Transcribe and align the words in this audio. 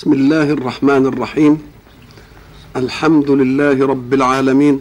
بسم 0.00 0.12
الله 0.12 0.50
الرحمن 0.50 1.06
الرحيم. 1.06 1.58
الحمد 2.76 3.30
لله 3.30 3.86
رب 3.86 4.14
العالمين. 4.14 4.80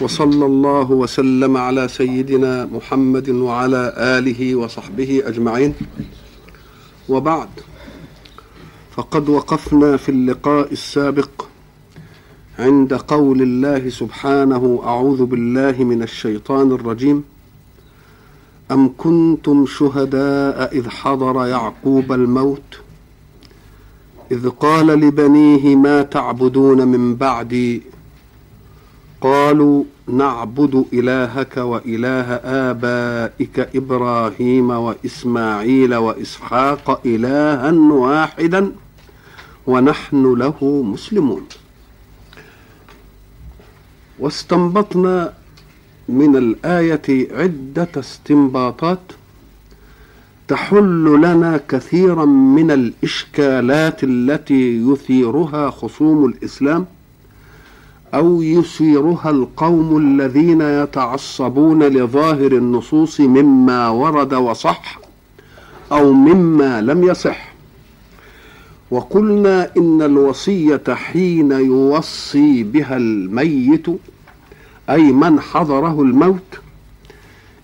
وصلى 0.00 0.46
الله 0.46 0.90
وسلم 0.90 1.56
على 1.56 1.88
سيدنا 1.88 2.68
محمد 2.72 3.30
وعلى 3.30 3.94
آله 3.96 4.54
وصحبه 4.54 5.22
أجمعين. 5.26 5.74
وبعد 7.08 7.48
فقد 8.96 9.28
وقفنا 9.28 9.96
في 9.96 10.08
اللقاء 10.08 10.72
السابق 10.72 11.30
عند 12.58 12.94
قول 12.94 13.42
الله 13.42 13.90
سبحانه 13.90 14.82
أعوذ 14.84 15.24
بالله 15.26 15.84
من 15.84 16.02
الشيطان 16.02 16.72
الرجيم. 16.72 17.24
أم 18.70 18.92
كنتم 18.98 19.66
شهداء 19.66 20.76
إذ 20.78 20.88
حضر 20.88 21.46
يعقوب 21.46 22.12
الموت؟ 22.12 22.87
إذ 24.30 24.48
قال 24.48 24.86
لبنيه 24.86 25.76
ما 25.76 26.02
تعبدون 26.02 26.88
من 26.88 27.14
بعدي؟ 27.14 27.82
قالوا 29.20 29.84
نعبد 30.06 30.84
إلهك 30.92 31.56
وإله 31.56 32.34
آبائك 32.70 33.76
إبراهيم 33.76 34.70
وإسماعيل 34.70 35.94
وإسحاق 35.94 37.00
إلها 37.06 37.72
واحدا 37.72 38.72
ونحن 39.66 40.34
له 40.34 40.82
مسلمون. 40.92 41.42
واستنبطنا 44.18 45.32
من 46.08 46.36
الآية 46.36 47.28
عدة 47.32 47.88
استنباطات 47.96 49.00
تحل 50.48 51.04
لنا 51.04 51.60
كثيرا 51.68 52.24
من 52.24 52.70
الإشكالات 52.70 54.04
التي 54.04 54.76
يثيرها 54.76 55.70
خصوم 55.70 56.24
الإسلام 56.24 56.86
أو 58.14 58.42
يثيرها 58.42 59.30
القوم 59.30 59.96
الذين 59.98 60.60
يتعصبون 60.60 61.82
لظاهر 61.82 62.52
النصوص 62.52 63.20
مما 63.20 63.88
ورد 63.88 64.34
وصح 64.34 64.98
أو 65.92 66.12
مما 66.12 66.80
لم 66.80 67.04
يصح. 67.04 67.52
وقلنا 68.90 69.70
إن 69.76 70.02
الوصية 70.02 70.82
حين 70.88 71.52
يوصي 71.52 72.62
بها 72.62 72.96
الميت 72.96 73.86
أي 74.90 75.12
من 75.12 75.40
حضره 75.40 76.02
الموت 76.02 76.60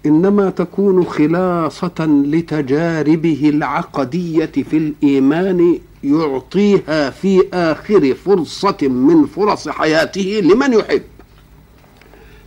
إنما 0.06 0.50
تكون 0.50 1.05
خلاصة 1.05 2.06
لتجاربه 2.27 3.50
العقدية 3.55 4.52
في 4.70 4.77
الإيمان 4.77 5.78
يعطيها 6.05 7.10
في 7.10 7.42
آخر 7.52 8.14
فرصة 8.14 8.77
من 8.82 9.27
فرص 9.27 9.69
حياته 9.69 10.41
لمن 10.44 10.72
يحب. 10.72 11.02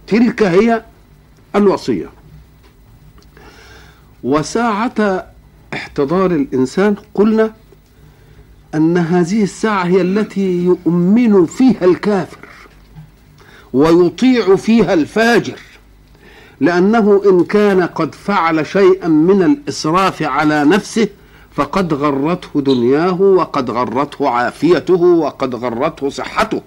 تلك 0.08 0.44
هي 0.44 0.84
الوصية. 1.56 2.10
وساعة 4.24 5.26
احتضار 5.74 6.32
الإنسان 6.32 6.96
قلنا 7.14 7.54
أن 8.76 8.98
هذه 8.98 9.44
الساعة 9.44 9.84
هي 9.84 10.02
التي 10.02 10.64
يؤمن 10.64 11.46
فيها 11.46 11.86
الكافر 11.86 12.48
ويطيع 13.74 14.56
فيها 14.56 14.94
الفاجر. 14.94 15.60
لأنه 16.62 17.22
إن 17.26 17.44
كان 17.44 17.82
قد 17.82 18.16
فعل 18.16 18.66
شيئا 18.66 19.08
من 19.08 19.44
الإسراف 19.44 20.24
على 20.24 20.66
نفسه 20.66 21.08
فقد 21.52 21.94
غرته 21.94 22.62
دنياه 22.62 23.22
وقد 23.22 23.72
غرته 23.72 24.30
عافيته 24.30 25.02
وقد 25.04 25.56
غرته 25.56 26.10
صحته. 26.10 26.62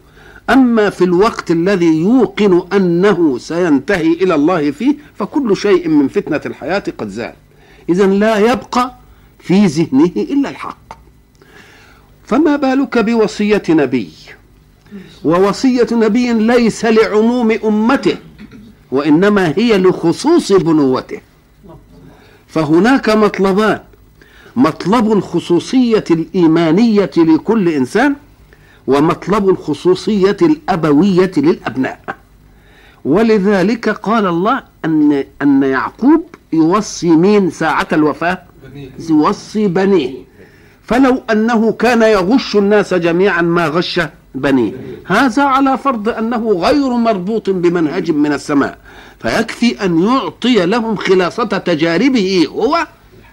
أما 0.51 0.91
في 0.91 1.05
الوقت 1.05 1.51
الذي 1.51 2.01
يوقن 2.01 2.63
أنه 2.73 3.39
سينتهي 3.39 4.13
إلى 4.13 4.35
الله 4.35 4.71
فيه 4.71 4.97
فكل 5.15 5.57
شيء 5.57 5.89
من 5.89 6.09
فتنة 6.09 6.41
الحياة 6.47 6.85
قد 6.99 7.09
زال 7.09 7.33
إذا 7.89 8.07
لا 8.07 8.39
يبقى 8.53 8.95
في 9.39 9.67
ذهنه 9.67 10.11
إلا 10.17 10.51
الحق. 10.51 10.93
فما 12.25 12.57
بالك 12.57 12.99
بوصية 12.99 13.63
نبي؟ 13.69 14.11
ووصية 15.25 15.87
نبي 15.93 16.33
ليس 16.33 16.85
لعموم 16.85 17.51
أمته. 17.65 18.17
وإنما 18.93 19.55
هي 19.57 19.79
لخصوص 19.79 20.53
بنوته. 20.53 21.21
فهناك 22.49 23.11
مطلبان 23.11 23.81
مطلب 24.57 25.13
الخصوصية 25.13 26.05
الإيمانية 26.11 27.11
لكل 27.17 27.69
إنسان 27.69 28.17
ومطلب 28.87 29.49
الخصوصية 29.49 30.37
الأبوية 30.43 31.31
للأبناء. 31.37 32.01
ولذلك 33.05 33.89
قال 33.89 34.27
الله 34.27 34.63
أن 34.85 35.25
أن 35.43 35.63
يعقوب 35.63 36.25
يوصي 36.53 37.11
مين 37.11 37.51
ساعة 37.51 37.89
الوفاة؟ 37.93 38.43
يوصي 39.11 39.69
بنيه. 39.69 40.15
فلو 40.83 41.23
أنه 41.31 41.73
كان 41.73 42.03
يغش 42.03 42.57
الناس 42.57 42.95
جميعا 42.95 43.43
ما 43.43 43.69
غش 43.69 44.01
بنيه 44.35 44.73
هذا 45.07 45.43
على 45.43 45.79
فرض 45.79 46.09
أنه 46.09 46.53
غير 46.53 46.91
مربوط 46.91 47.51
بمنهج 47.51 48.11
من 48.11 48.33
السماء. 48.33 48.79
فيكفي 49.21 49.85
أن 49.85 50.03
يعطي 50.03 50.67
لهم 50.67 50.97
خلاصة 50.97 51.45
تجاربه 51.45 52.47
هو 52.49 52.87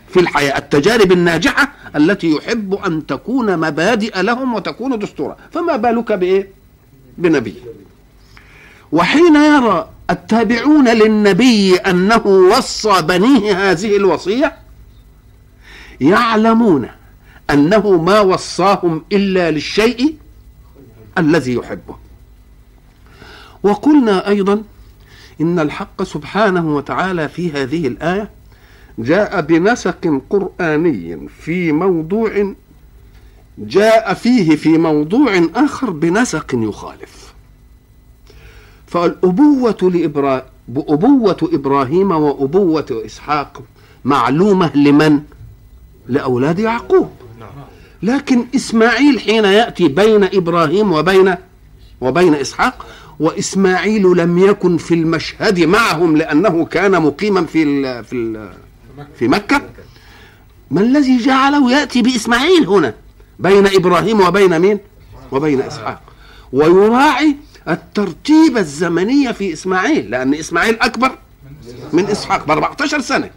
في 0.09 0.19
الحياة 0.19 0.57
التجارب 0.57 1.11
الناجحة 1.11 1.71
التي 1.95 2.31
يحب 2.31 2.73
أن 2.73 3.05
تكون 3.05 3.57
مبادئ 3.57 4.21
لهم 4.21 4.53
وتكون 4.53 4.99
دستورا. 4.99 5.37
فما 5.51 5.75
بالك 5.75 6.11
بإيه؟ 6.11 6.49
بنبي. 7.17 7.55
وحين 8.91 9.35
يرى 9.35 9.89
التابعون 10.09 10.87
للنبي 10.87 11.75
أنه 11.75 12.27
وصى 12.27 13.01
بنيه 13.01 13.71
هذه 13.71 13.97
الوصية 13.97 14.55
يعلمون 16.01 16.87
أنه 17.49 17.91
ما 17.91 18.19
وصاهم 18.19 19.05
إلا 19.11 19.51
للشيء 19.51 20.15
الذي 21.19 21.53
يحبه. 21.53 21.95
وقلنا 23.63 24.27
أيضا 24.27 24.63
إن 25.41 25.59
الحق 25.59 26.03
سبحانه 26.03 26.75
وتعالى 26.75 27.29
في 27.29 27.51
هذه 27.51 27.87
الآية 27.87 28.29
جاء 28.99 29.41
بنسق 29.41 30.21
قرآني 30.29 31.27
في 31.29 31.71
موضوع 31.71 32.53
جاء 33.57 34.13
فيه 34.13 34.55
في 34.55 34.77
موضوع 34.77 35.47
آخر 35.55 35.89
بنسق 35.89 36.47
يخالف. 36.53 37.33
فالأبوة 38.87 39.77
لابراهيم 39.81 40.43
بأبوة 40.67 41.37
إبراهيم 41.43 42.11
وأبوة 42.11 43.01
إسحاق 43.05 43.63
معلومة 44.05 44.75
لمن؟ 44.75 45.21
لأولاد 46.07 46.59
يعقوب. 46.59 47.09
لكن 48.03 48.45
إسماعيل 48.55 49.19
حين 49.19 49.45
يأتي 49.45 49.87
بين 49.87 50.23
إبراهيم 50.23 50.91
وبين 50.91 51.35
وبين 52.01 52.33
إسحاق 52.35 52.85
وإسماعيل 53.19 54.17
لم 54.17 54.37
يكن 54.37 54.77
في 54.77 54.93
المشهد 54.93 55.59
معهم 55.59 56.17
لأنه 56.17 56.65
كان 56.65 57.01
مقيما 57.01 57.45
في 57.45 57.63
ال 57.63 58.03
في 58.05 58.15
ال 58.15 58.49
في 59.19 59.27
مكة. 59.27 59.61
ما 60.71 60.81
الذي 60.81 61.17
جعله 61.17 61.71
يأتي 61.71 62.01
بإسماعيل 62.01 62.67
هنا؟ 62.67 62.93
بين 63.39 63.67
إبراهيم 63.67 64.21
وبين 64.21 64.59
مين؟ 64.59 64.79
وبين 65.31 65.61
إسحاق. 65.61 66.01
ويراعي 66.53 67.35
الترتيب 67.69 68.57
الزمنية 68.57 69.31
في 69.31 69.53
إسماعيل 69.53 70.11
لأن 70.11 70.33
إسماعيل 70.33 70.77
أكبر 70.81 71.11
من 71.93 72.05
إسحاق 72.05 72.45
ب 72.47 72.51
14 72.51 73.01
سنة. 73.01 73.29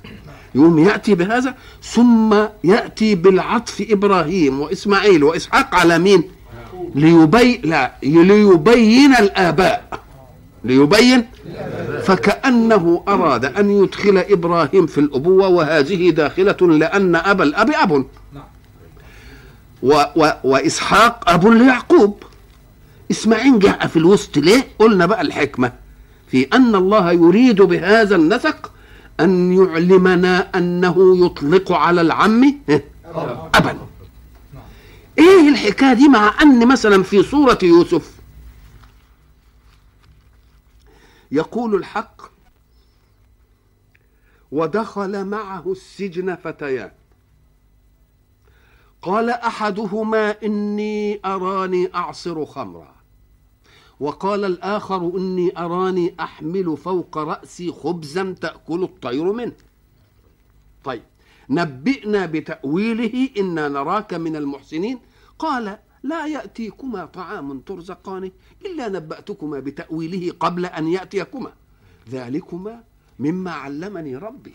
يوم 0.55 0.78
يأتي 0.78 1.15
بهذا 1.15 1.55
ثم 1.83 2.34
يأتي 2.65 3.15
بالعطف 3.15 3.86
إبراهيم 3.91 4.60
وإسماعيل 4.60 5.24
وإسحاق 5.24 5.74
على 5.74 5.98
مين؟ 5.98 6.22
ليبين 6.95 7.60
لا 7.65 7.92
ليبين 8.03 9.15
الآباء. 9.15 10.01
ليبين. 10.65 11.24
فكأنه 12.04 13.03
أراد 13.09 13.45
أن 13.45 13.71
يدخل 13.71 14.19
إبراهيم 14.30 14.86
في 14.86 14.98
الأبوة 14.98 15.48
وهذه 15.48 16.10
داخلة 16.10 16.57
لأن 16.60 17.16
أبا 17.16 17.45
الأب 17.45 17.71
أب. 17.71 18.04
و 19.83 20.03
و 20.16 20.30
وإسحاق 20.45 21.30
أب 21.30 21.47
ليعقوب. 21.47 22.22
إسماعيل 23.10 23.59
جاء 23.59 23.86
في 23.86 23.97
الوسط 23.97 24.36
ليه؟ 24.39 24.66
قلنا 24.78 25.07
بقى 25.07 25.21
الحكمة 25.21 25.72
في 26.30 26.47
أن 26.53 26.74
الله 26.74 27.13
يريد 27.13 27.63
بهذا 27.63 28.16
النسق 28.16 28.71
أن 29.21 29.53
يعلمنا 29.53 30.59
أنه 30.59 31.27
يطلق 31.27 31.72
على 31.72 32.01
العم 32.01 32.61
أبا. 33.55 33.87
إيه 35.19 35.49
الحكاية 35.49 35.93
دي 35.93 36.09
مع 36.09 36.43
أن 36.43 36.69
مثلا 36.69 37.03
في 37.03 37.22
سورة 37.22 37.59
يوسف 37.63 38.21
يقول 41.33 41.75
الحق 41.75 42.22
ودخل 44.53 45.25
معه 45.25 45.72
السجن 45.72 46.37
فتيان. 46.37 46.91
قال 49.03 49.31
أحدهما 49.31 50.37
إني 50.45 51.21
أراني 51.25 51.95
أعصر 51.95 52.45
خمرا. 52.47 52.99
وقال 54.00 54.44
الآخر 54.44 55.16
إني 55.16 55.58
أراني 55.58 56.14
أحمل 56.20 56.76
فوق 56.76 57.18
رأسي 57.18 57.72
خبزا 57.72 58.34
تأكل 58.41 58.82
الطير 58.82 59.32
منه. 59.32 59.52
طيب 60.84 61.02
نبئنا 61.50 62.26
بتأويله 62.26 63.28
إنا 63.38 63.68
نراك 63.68 64.14
من 64.14 64.36
المحسنين. 64.36 64.98
قال 65.38 65.78
لا 66.02 66.26
يأتيكما 66.26 67.04
طعام 67.04 67.60
ترزقانه 67.60 68.30
إلا 68.66 68.88
نبأتكما 68.88 69.60
بتأويله 69.60 70.32
قبل 70.41 70.66
أن 70.66 70.88
يأتيكما. 70.88 71.52
ذلكما 72.10 72.82
مما 73.18 73.50
علمني 73.50 74.16
ربي. 74.16 74.54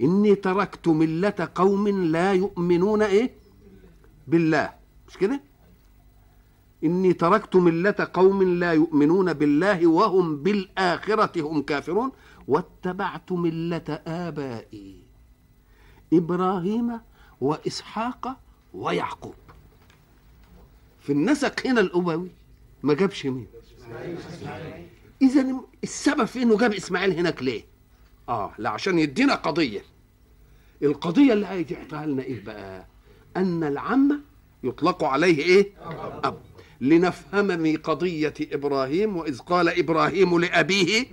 إني 0.00 0.34
تركت 0.34 0.88
ملة 0.88 1.48
قوم 1.54 1.88
لا 1.88 2.32
يؤمنون 2.32 3.02
إيه؟ 3.02 3.30
بالله. 4.26 4.70
مش 5.08 5.16
كده؟ 5.16 5.40
إني 6.84 7.12
تركت 7.12 7.56
ملة 7.56 8.08
قوم 8.14 8.42
لا 8.42 8.72
يؤمنون 8.72 9.32
بالله 9.32 9.86
وهم 9.86 10.36
بالآخرة 10.42 11.40
هم 11.42 11.62
كافرون 11.62 12.12
واتبعت 12.48 13.32
ملة 13.32 14.02
آبائي 14.06 15.02
إبراهيم 16.12 17.00
وإسحاق 17.40 18.36
ويعقوب 18.74 19.34
في 21.00 21.12
النسق 21.12 21.66
هنا 21.66 21.80
الأبوي 21.80 22.30
ما 22.82 22.94
جابش 22.94 23.26
مين 23.26 23.46
إذا 25.22 25.46
السبب 25.84 26.24
في 26.24 26.42
إنه 26.42 26.56
جاب 26.56 26.72
إسماعيل 26.74 27.12
هناك 27.12 27.42
ليه؟ 27.42 27.64
آه 28.28 28.52
لا 28.58 28.70
عشان 28.70 28.98
يدينا 28.98 29.34
قضية 29.34 29.82
القضية 30.82 31.32
اللي 31.32 31.46
هيجعلها 31.46 32.06
لنا 32.06 32.22
إيه 32.22 32.44
بقى؟ 32.44 32.86
أن 33.36 33.64
العم 33.64 34.20
يطلق 34.62 35.04
عليه 35.04 35.38
إيه؟ 35.38 35.72
أب 36.24 36.38
لنفهم 36.80 37.46
من 37.46 37.76
قضية 37.76 38.34
إبراهيم 38.40 39.16
وإذ 39.16 39.38
قال 39.38 39.68
إبراهيم 39.68 40.38
لأبيه 40.40 41.04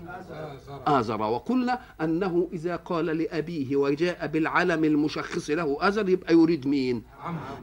آزر. 0.88 1.22
وقلنا 1.22 1.80
أنه 2.02 2.50
إذا 2.54 2.76
قال 2.76 3.06
لأبيه 3.06 3.76
وجاء 3.76 4.28
بالعلم 4.28 4.84
المشخص 4.84 5.50
له 5.50 5.78
آزر 5.82 6.10
يبقى 6.10 6.34
يريد 6.34 6.68
مين؟ 6.68 7.04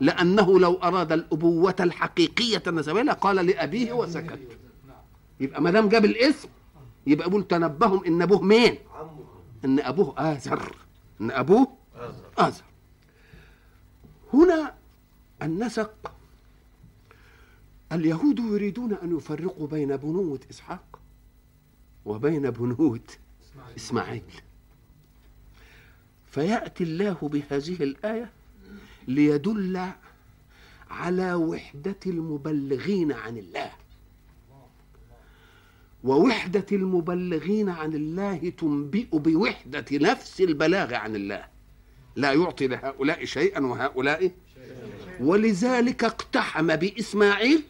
لأنه 0.00 0.58
لو 0.60 0.74
أراد 0.74 1.12
الأبوة 1.12 1.76
الحقيقية 1.80 2.62
النسبية 2.66 3.12
قال 3.12 3.36
لأبيه 3.36 3.92
وسكت. 3.92 4.38
يبقى 5.40 5.62
ما 5.62 5.70
دام 5.70 5.88
جاب 5.88 6.04
الاسم 6.04 6.48
يبقى 7.06 7.28
يقول 7.28 7.48
تنبههم 7.48 8.04
إن 8.04 8.22
أبوه 8.22 8.42
مين؟ 8.42 8.78
إن 9.64 9.80
أبوه 9.80 10.14
آزر. 10.18 10.74
إن 11.20 11.30
أبوه 11.30 11.68
آزر. 12.38 12.62
هنا 14.34 14.74
النسق 15.42 16.12
اليهود 17.92 18.38
يريدون 18.38 18.92
أن 18.94 19.16
يفرقوا 19.16 19.66
بين 19.66 19.96
بنوة 19.96 20.40
إسحاق 20.50 21.00
وبين 22.04 22.50
بنوة 22.50 23.00
إسماعيل. 23.76 24.22
فيأتي 26.30 26.84
الله 26.84 27.16
بهذه 27.22 27.82
الآية 27.82 28.30
ليدل 29.08 29.90
على 30.90 31.34
وحدة 31.34 31.96
المبلغين 32.06 33.12
عن 33.12 33.38
الله. 33.38 33.70
ووحدة 36.04 36.66
المبلغين 36.72 37.68
عن 37.68 37.94
الله 37.94 38.52
تنبئ 38.58 39.08
بوحدة 39.12 39.84
نفس 39.92 40.40
البلاغ 40.40 40.94
عن 40.94 41.16
الله. 41.16 41.44
لا 42.16 42.32
يعطي 42.32 42.66
لهؤلاء 42.66 43.24
شيئا 43.24 43.60
وهؤلاء. 43.60 44.32
ولذلك 45.20 46.04
اقتحم 46.04 46.76
بإسماعيل 46.76 47.62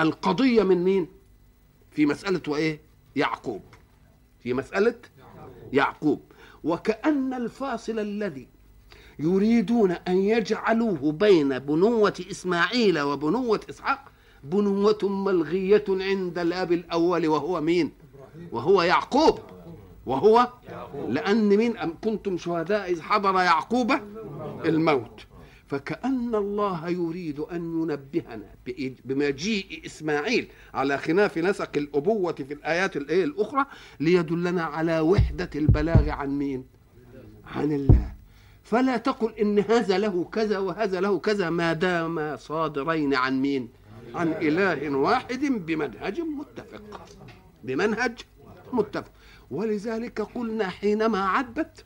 القضية 0.00 0.62
من 0.62 0.84
مين؟ 0.84 1.08
في 1.90 2.06
مسألة 2.06 2.40
وإيه؟ 2.48 2.80
يعقوب. 3.16 3.62
في 4.42 4.54
مسألة 4.54 4.94
يعقوب. 5.72 6.20
وكأن 6.64 7.34
الفاصل 7.34 7.98
الذي 7.98 8.48
يريدون 9.18 9.90
أن 9.90 10.16
يجعلوه 10.16 11.12
بين 11.12 11.58
بنوة 11.58 12.14
إسماعيل 12.30 13.00
وبنوة 13.00 13.60
إسحاق 13.70 14.04
بنوة 14.44 14.98
ملغية 15.02 15.84
عند 15.88 16.38
الأب 16.38 16.72
الأول 16.72 17.26
وهو 17.26 17.60
مين؟ 17.60 17.92
وهو 18.52 18.82
يعقوب. 18.82 19.38
وهو؟ 20.06 20.48
لأن 21.08 21.48
مين؟ 21.56 21.76
أم 21.78 21.94
كنتم 22.04 22.38
شهداء 22.38 22.90
إذ 22.90 23.02
حضر 23.02 23.34
يعقوب 23.34 23.92
الموت. 24.64 25.26
فكأن 25.70 26.34
الله 26.34 26.88
يريد 26.88 27.40
أن 27.40 27.82
ينبهنا 27.82 28.54
بمجيء 29.04 29.82
إسماعيل 29.86 30.48
على 30.74 30.98
خلاف 30.98 31.38
نسق 31.38 31.70
الأبوة 31.76 32.32
في 32.32 32.54
الآيات 32.54 32.96
الإية 32.96 33.24
الأخرى 33.24 33.66
ليدلنا 34.00 34.62
على 34.62 35.00
وحدة 35.00 35.50
البلاغ 35.54 36.10
عن 36.10 36.38
مين؟ 36.38 36.64
عن 37.46 37.72
الله. 37.72 38.14
فلا 38.62 38.96
تقل 38.96 39.32
إن 39.32 39.58
هذا 39.58 39.98
له 39.98 40.24
كذا 40.24 40.58
وهذا 40.58 41.00
له 41.00 41.18
كذا 41.18 41.50
ما 41.50 41.72
دام 41.72 42.36
صادرين 42.36 43.14
عن 43.14 43.40
مين؟ 43.40 43.68
عن 44.14 44.32
إله 44.32 44.96
واحد 44.96 45.44
بمنهج 45.44 46.20
متفق. 46.20 47.08
بمنهج 47.64 48.18
متفق. 48.72 49.12
ولذلك 49.50 50.20
قلنا 50.20 50.68
حينما 50.68 51.24
عدت 51.24 51.84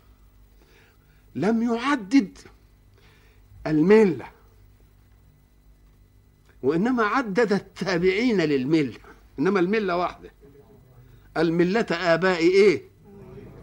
لم 1.35 1.63
يعدد 1.63 2.39
الملة. 3.67 4.27
وإنما 6.63 7.05
عدد 7.05 7.53
التابعين 7.53 8.41
للملة. 8.41 8.99
إنما 9.39 9.61
الملة 9.61 9.97
واحدة. 9.97 10.31
الملة 11.37 11.87
آبائي 11.91 12.51
إيه؟ 12.51 12.83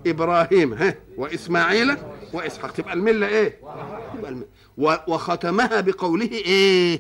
إبراهيم 0.08 0.74
ها؟ 0.74 0.96
وإسماعيل 1.18 1.98
وإسحاق. 2.34 2.72
تبقى 2.72 2.94
الملة 2.94 3.28
إيه؟ 3.28 3.58
تبقى 4.18 4.32
الملة. 4.32 4.48
وختمها 5.08 5.82
بقوله 5.82 6.32
إيه؟ 6.32 7.00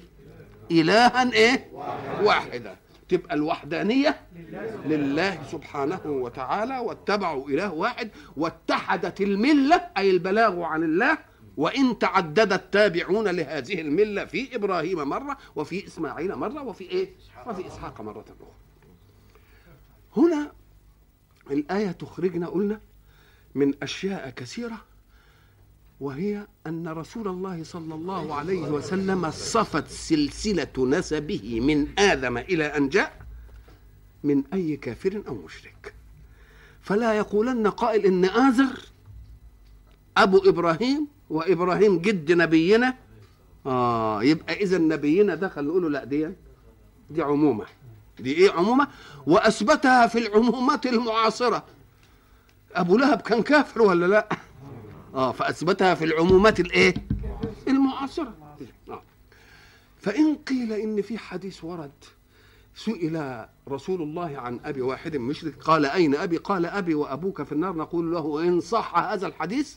إلها 0.71 1.33
إيه؟ 1.33 1.68
واحدا 2.24 2.75
تبقى 3.09 3.36
الوحدانية 3.36 4.19
لله 4.86 5.44
سبحانه 5.51 6.00
وتعالى 6.06 6.80
واتبعوا 6.80 7.50
إله 7.50 7.74
واحد 7.74 8.09
واتحدت 8.38 9.21
الملة 9.21 9.81
أي 9.98 10.09
البلاغ 10.12 10.62
عن 10.62 10.83
الله 10.83 11.18
وإن 11.62 12.00
تعدد 12.00 12.54
التابعون 12.54 13.28
لهذه 13.28 13.82
الملة 13.82 14.25
في 14.25 14.56
إبراهيم 14.56 15.10
مرة 15.10 15.38
وفي 15.56 15.88
إسماعيل 15.88 16.36
مرة 16.36 16.62
وفي 16.62 16.84
إيه؟ 16.84 17.10
وفي 17.48 17.68
إسحاق 17.68 18.01
مرة 18.01 18.25
أخرى. 18.39 18.51
هنا 20.18 20.51
الآية 21.51 21.91
تخرجنا 21.91 22.48
قلنا 22.48 22.80
من 23.56 23.74
أشياء 23.84 24.30
كثيرة 24.30 24.82
وهي 26.00 26.48
أن 26.68 26.88
رسول 26.88 27.27
الله 27.27 27.63
صلى 27.63 27.96
الله 27.96 28.36
عليه 28.36 28.62
وسلم 28.62 29.32
صفت 29.32 29.88
سلسلة 29.88 30.86
نسبه 30.86 31.60
من 31.60 32.00
آدم 32.00 32.38
إلى 32.38 32.65
أن 32.65 32.89
جاء 32.89 33.25
من 34.24 34.44
أي 34.53 34.77
كافر 34.77 35.24
أو 35.27 35.36
مشرك. 35.36 35.94
فلا 36.82 37.13
يقولن 37.13 37.68
قائل 37.68 38.06
إن 38.06 38.25
آزر 38.25 38.89
أبو 40.18 40.38
إبراهيم 40.50 41.08
وإبراهيم 41.32 42.00
جد 42.00 42.32
نبينا. 42.32 42.96
آه 43.66 44.24
يبقى 44.24 44.54
إذا 44.54 44.78
نبينا 44.78 45.36
دخل 45.36 45.66
نقول 45.66 45.84
له 45.84 45.90
لا 45.90 46.04
دي 46.04 46.30
دي 47.10 47.22
عمومة. 47.22 47.66
دي 48.20 48.34
إيه 48.34 48.52
عمومة؟ 48.52 48.88
وأثبتها 49.28 50.08
في 50.08 50.20
العمومات 50.20 50.86
المعاصرة. 50.86 51.66
أبو 52.76 52.98
لهب 52.98 53.22
كان 53.22 53.44
كافر 53.44 53.82
ولا 53.82 54.06
لا؟ 54.06 54.30
آه 55.16 55.32
فأثبتها 55.32 55.96
في 55.96 56.06
العمومات 56.06 56.60
الإيه؟ 56.60 56.94
المعاصرة. 57.68 58.34
آه. 58.90 59.02
فإن 59.98 60.36
قيل 60.36 60.74
إن 60.74 61.02
في 61.02 61.18
حديث 61.18 61.64
ورد 61.64 61.92
سئل 62.76 63.46
رسول 63.70 64.02
الله 64.02 64.38
عن 64.38 64.60
أبي 64.66 64.82
واحد 64.82 65.18
مشرك 65.18 65.56
قال 65.64 65.86
أين 65.86 66.16
أبي؟ 66.16 66.38
قال 66.38 66.66
أبي 66.66 66.96
وأبوك 66.96 67.44
في 67.44 67.52
النار. 67.52 67.76
نقول 67.76 68.12
له 68.12 68.44
إن 68.44 68.60
صح 68.60 68.98
هذا 68.98 69.28
الحديث. 69.28 69.76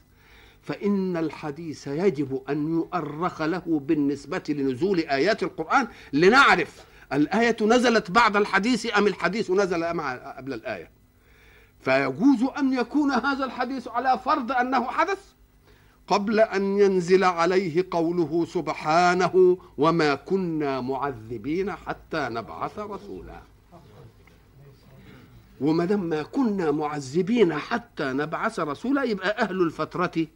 فإن 0.64 1.16
الحديث 1.16 1.86
يجب 1.86 2.42
أن 2.48 2.74
يؤرخ 2.74 3.42
له 3.42 3.80
بالنسبة 3.86 4.42
لنزول 4.48 4.98
آيات 4.98 5.42
القرآن 5.42 5.88
لنعرف 6.12 6.84
الآية 7.12 7.56
نزلت 7.62 8.10
بعد 8.10 8.36
الحديث 8.36 8.98
أم 8.98 9.06
الحديث 9.06 9.50
نزل 9.50 9.94
مع 9.94 10.14
قبل 10.36 10.52
الآية. 10.52 10.90
فيجوز 11.80 12.42
أن 12.58 12.72
يكون 12.72 13.10
هذا 13.10 13.44
الحديث 13.44 13.88
على 13.88 14.18
فرض 14.24 14.52
أنه 14.52 14.84
حدث 14.84 15.18
قبل 16.06 16.40
أن 16.40 16.78
ينزل 16.78 17.24
عليه 17.24 17.86
قوله 17.90 18.46
سبحانه 18.48 19.58
وما 19.78 20.14
كنا 20.14 20.80
معذبين 20.80 21.72
حتى 21.72 22.28
نبعث 22.30 22.78
رسولا. 22.78 23.40
وما 25.60 25.84
دام 25.84 26.04
ما 26.04 26.22
كنا 26.22 26.70
معذبين 26.70 27.54
حتى 27.54 28.04
نبعث 28.04 28.60
رسولا 28.60 29.02
يبقى 29.02 29.42
أهل 29.42 29.62
الفترة 29.62 30.26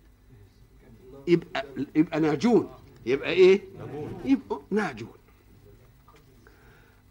يبقى 1.28 1.66
يبقى 1.94 2.20
ناجون. 2.20 2.70
يبقى 3.06 3.30
إيه؟ 3.30 3.62
يبقوا 4.24 4.58
ناجون. 4.70 5.12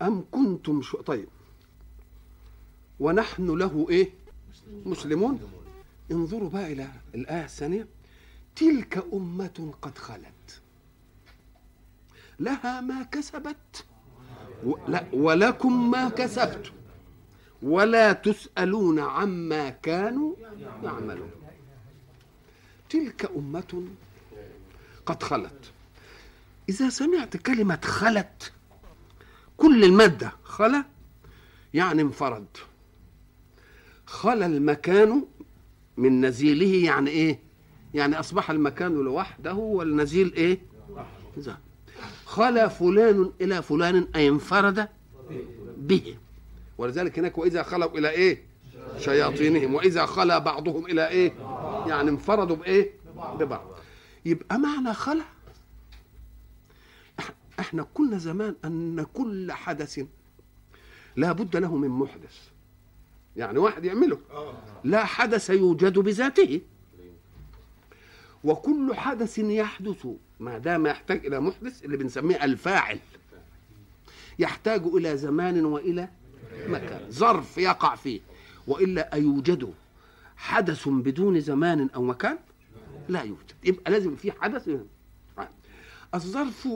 أم 0.01 0.25
كنتم 0.31 0.81
شو 0.81 1.01
طيب. 1.01 1.27
ونحن 2.99 3.57
له 3.57 3.87
إيه؟ 3.89 4.09
مسلمون. 4.85 5.39
انظروا 6.11 6.49
بقى 6.49 6.73
إلى 6.73 6.87
الآية 7.15 7.43
الثانية. 7.45 7.87
تلك 8.55 9.05
أمة 9.13 9.73
قد 9.81 9.97
خلت. 9.97 10.61
لها 12.39 12.81
ما 12.81 13.03
كسبت. 13.03 13.85
لا 14.87 15.05
ولكم 15.13 15.91
ما 15.91 16.09
كسبتم. 16.09 16.71
ولا 17.61 18.13
تسألون 18.13 18.99
عما 18.99 19.69
كانوا 19.69 20.35
يعملون. 20.83 21.31
تلك 22.89 23.31
أمة 23.35 23.83
قد 25.07 25.23
خلت. 25.23 25.71
إذا 26.69 26.89
سمعت 26.89 27.37
كلمة 27.37 27.79
خلت 27.83 28.51
كل 29.57 29.83
المادة 29.83 30.31
خلا 30.43 30.85
يعني 31.73 32.01
انفرد. 32.01 32.45
خلا 34.05 34.45
المكان 34.45 35.25
من 35.97 36.25
نزيله 36.25 36.85
يعني 36.85 37.09
إيه؟ 37.09 37.39
يعني 37.93 38.19
أصبح 38.19 38.49
المكان 38.51 38.93
لوحده 38.93 39.53
والنزيل 39.53 40.33
إيه؟ 40.33 40.59
ذهب 41.39 41.57
خلا 42.25 42.67
فلان 42.67 43.31
إلى 43.41 43.61
فلان 43.61 44.07
أي 44.15 44.29
انفرد 44.29 44.87
به. 45.77 46.17
ولذلك 46.77 47.19
هناك 47.19 47.37
وإذا 47.37 47.63
خلوا 47.63 47.97
إلى 47.97 48.09
إيه؟ 48.09 48.43
شياطينهم. 48.99 49.75
وإذا 49.75 50.05
خلا 50.05 50.37
بعضهم 50.37 50.85
إلى 50.85 51.07
إيه؟ 51.07 51.33
يعني 51.87 52.09
انفردوا 52.09 52.55
بإيه؟ 52.55 52.91
ببعض. 53.39 53.76
يبقى 54.27 54.59
معنى 54.59 54.93
خلا 54.93 55.23
إحنا 57.59 57.87
قلنا 57.95 58.17
زمان 58.17 58.55
أن 58.65 59.05
كل 59.13 59.51
حدث 59.51 59.99
لا 61.15 61.31
بد 61.31 61.57
له 61.57 61.75
من 61.75 61.89
محدث. 61.89 62.37
يعني 63.35 63.57
واحد 63.59 63.85
يعمله. 63.85 64.19
لا 64.83 65.05
حدث 65.05 65.49
يوجد 65.49 65.99
بذاته. 65.99 66.61
وكل 68.43 68.93
حدث 68.95 69.39
يحدث 69.39 70.07
ما 70.39 70.57
دام 70.57 70.87
يحتاج 70.87 71.25
إلى 71.25 71.39
محدث 71.39 71.85
اللي 71.85 71.97
بنسميه 71.97 72.43
الفاعل. 72.43 72.99
يحتاج 74.39 74.81
إلى 74.85 75.17
زمان 75.17 75.65
وإلى 75.65 76.09
مكان. 76.67 77.11
ظرف 77.11 77.57
يقع 77.57 77.95
فيه. 77.95 78.19
وإلا 78.67 79.13
أيوجد 79.13 79.73
حدث 80.37 80.87
بدون 80.87 81.39
زمان 81.39 81.89
أو 81.95 82.03
مكان؟ 82.03 82.37
لا 83.09 83.21
يوجد. 83.21 83.51
يبقى 83.63 83.91
لازم 83.91 84.15
في 84.15 84.31
حدث 84.31 84.69
الظرف 86.15 86.67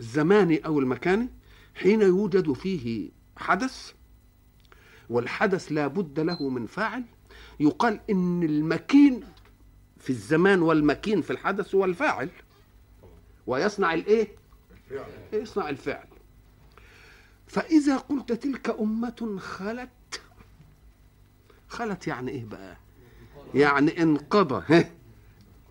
الزماني 0.00 0.58
أو 0.66 0.78
المكاني 0.78 1.28
حين 1.74 2.02
يوجد 2.02 2.52
فيه 2.52 3.10
حدث 3.36 3.92
والحدث 5.10 5.72
لا 5.72 5.86
بد 5.86 6.20
له 6.20 6.48
من 6.48 6.66
فاعل 6.66 7.04
يقال 7.60 8.00
إن 8.10 8.42
المكين 8.42 9.24
في 9.98 10.10
الزمان 10.10 10.62
والمكين 10.62 11.22
في 11.22 11.30
الحدث 11.30 11.74
هو 11.74 11.84
الفاعل. 11.84 12.30
ويصنع 13.46 13.94
الإيه؟ 13.94 14.28
يصنع 15.32 15.68
الفعل. 15.68 16.06
فإذا 17.46 17.96
قلت 17.96 18.32
تلك 18.32 18.70
أمة 18.80 19.36
خلت 19.40 20.20
خلت 21.68 22.06
يعني 22.06 22.30
إيه 22.30 22.44
بقى؟ 22.44 22.76
يعني 23.54 24.02
انقضى. 24.02 24.84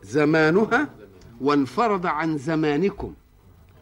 زمانها 0.05 0.89
وانفرد 1.41 2.05
عن 2.05 2.38
زمانكم. 2.38 3.13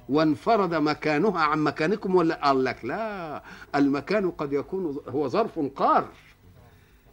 وانفرد 0.10 0.74
مكانها 0.74 1.42
عن 1.42 1.60
مكانكم 1.60 2.15
ولا 2.15 2.36
قال 2.36 2.63
لك 2.63 2.86
لا 2.86 3.44
المكان 3.75 4.32
قد 4.32 4.53
يكون 4.53 4.98
هو 5.10 5.27
ظرف 5.27 5.60
قار. 5.75 6.08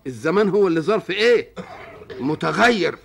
الزمان 0.06 0.48
هو 0.48 0.66
اللي 0.68 0.80
ظرف 0.80 1.10
إيه؟ 1.10 1.48
متغير. 2.20 2.98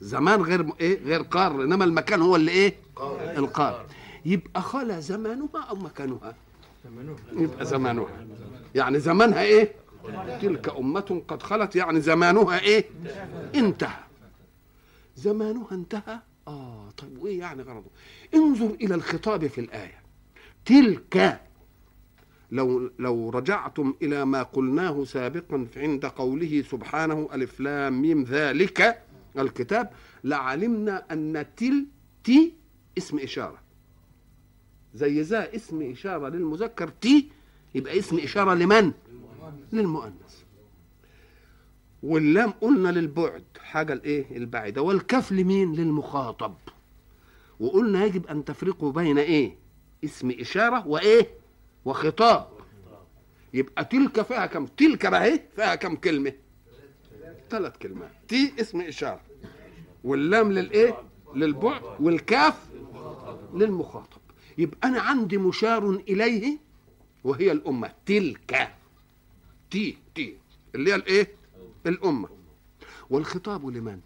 زمان 0.00 0.42
غير 0.42 0.66
إيه؟ 0.80 1.04
غير 1.04 1.22
قار 1.22 1.62
إنما 1.62 1.84
المكان 1.84 2.22
هو 2.22 2.36
اللي 2.36 2.50
إيه؟ 2.50 2.74
القار. 3.36 3.86
يبقى 4.24 4.62
خلا 4.62 5.00
زمانها 5.00 5.62
أو 5.70 5.76
مكانها؟ 5.76 6.34
يبقى 7.32 7.66
زمانها. 7.66 8.06
يعني 8.74 8.98
زمانها 9.00 9.42
إيه؟ 9.42 9.72
تلك 10.42 10.76
أمة 10.78 11.22
قد 11.28 11.42
خلت 11.42 11.76
يعني 11.76 12.00
زمانها 12.00 12.58
إيه؟ 12.60 12.84
انتهى. 13.54 13.96
زمانها 15.16 15.68
انتهى؟ 15.72 16.20
آه 16.48 16.90
طيب 16.90 17.18
وإيه 17.18 17.38
يعني 17.40 17.62
غرضه؟ 17.62 17.90
انظر 18.34 18.70
إلى 18.70 18.94
الخطاب 18.94 19.46
في 19.46 19.60
الآية. 19.60 20.02
تلك 20.64 21.40
لو 22.50 22.90
لو 22.98 23.30
رجعتم 23.30 23.94
إلى 24.02 24.24
ما 24.24 24.42
قلناه 24.42 25.04
سابقا 25.04 25.66
عند 25.76 26.06
قوله 26.06 26.62
سبحانه 26.70 27.28
ألف 27.32 27.60
لام 27.60 28.02
ميم 28.02 28.22
ذلك 28.22 29.02
الكتاب 29.38 29.90
لعلمنا 30.24 31.04
أن 31.12 31.46
تل 31.56 31.86
تي 32.24 32.54
اسم 32.98 33.18
إشارة. 33.18 33.58
زي 34.94 35.20
ذا 35.22 35.54
اسم 35.56 35.90
إشارة 35.90 36.28
للمذكر 36.28 36.88
تي 36.88 37.28
يبقى 37.74 37.98
اسم 37.98 38.18
إشارة 38.18 38.54
لمن؟ 38.54 38.92
للمؤنث. 39.72 40.41
واللام 42.02 42.50
قلنا 42.50 42.88
للبعد 42.88 43.44
حاجة 43.60 43.92
الإيه؟ 43.92 44.36
البعيدة. 44.36 44.82
والكاف 44.82 45.32
لمين 45.32 45.72
للمخاطب. 45.74 46.54
وقلنا 47.60 48.04
يجب 48.04 48.26
أن 48.26 48.44
تفرقوا 48.44 48.92
بين 48.92 49.18
إيه؟ 49.18 49.56
اسم 50.04 50.30
إشارة 50.30 50.86
وإيه؟ 50.88 51.28
وخطاب. 51.84 52.48
يبقى 53.54 53.84
تلك 53.84 54.22
فيها 54.22 54.46
كم؟ 54.46 54.66
تلك 54.66 55.06
بقى 55.06 55.24
إيه؟ 55.24 55.48
فيها 55.56 55.74
كم 55.74 55.96
كلمة؟ 55.96 56.32
ثلاث 57.50 57.76
كلمات. 57.78 58.10
تي 58.28 58.52
اسم 58.60 58.80
إشارة. 58.80 59.20
واللام 60.04 60.52
للإيه؟ 60.52 61.02
للبعد. 61.34 61.82
والكاف 62.00 62.68
للمخاطب. 63.54 64.20
يبقى 64.58 64.88
أنا 64.88 65.00
عندي 65.00 65.38
مشار 65.38 65.90
إليه 65.90 66.58
وهي 67.24 67.52
الأمة. 67.52 67.92
تلك. 68.06 68.74
تي 69.70 69.96
تي. 70.14 70.36
اللي 70.74 70.90
هي 70.90 70.94
الإيه؟ 70.94 71.41
الأمة. 71.86 72.28
والخطاب 73.10 73.66
لمن؟ 73.66 74.00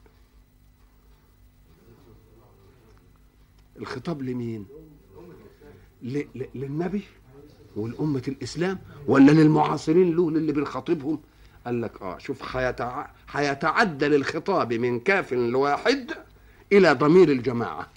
الخطاب 3.78 4.22
لمين. 4.22 4.66
للنبي 6.54 7.02
والأمة 7.76 8.22
الإسلام؟ 8.28 8.78
ولا 9.06 9.30
للمعاصرين 9.32 10.16
له 10.16 10.30
للي 10.30 10.52
بنخاطبهم؟ 10.52 11.20
قال 11.66 11.82
لك 11.82 12.02
آه 12.02 12.18
شوف 12.18 12.42
حيتع... 12.42 13.06
حيتعدل 13.26 14.14
الخطاب 14.14 14.72
من 14.72 15.00
كاف 15.00 15.32
لواحد 15.32 16.12
إلى 16.72 16.92
ضمير 16.92 17.28
الجماعة. 17.28 17.88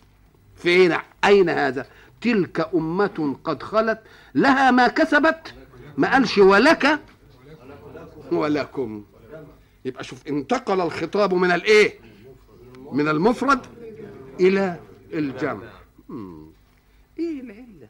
فين 0.55 0.97
أين 1.25 1.49
هذا؟ 1.49 1.87
تلك 2.21 2.69
أمة 2.73 3.37
قد 3.43 3.63
خلت 3.63 4.01
لها 4.35 4.71
ما 4.71 4.87
كسبت 4.87 5.53
ما 5.97 6.11
قالش 6.11 6.37
ولك 6.37 6.99
ولكم. 8.31 9.03
يبقى 9.85 10.03
شوف 10.03 10.27
انتقل 10.27 10.81
الخطاب 10.81 11.33
من 11.33 11.51
الايه؟ 11.51 11.99
من 12.91 13.07
المفرد 13.07 13.59
إلى 14.39 14.79
الجمع. 15.13 15.63
إيه 17.19 17.41
العله 17.41 17.89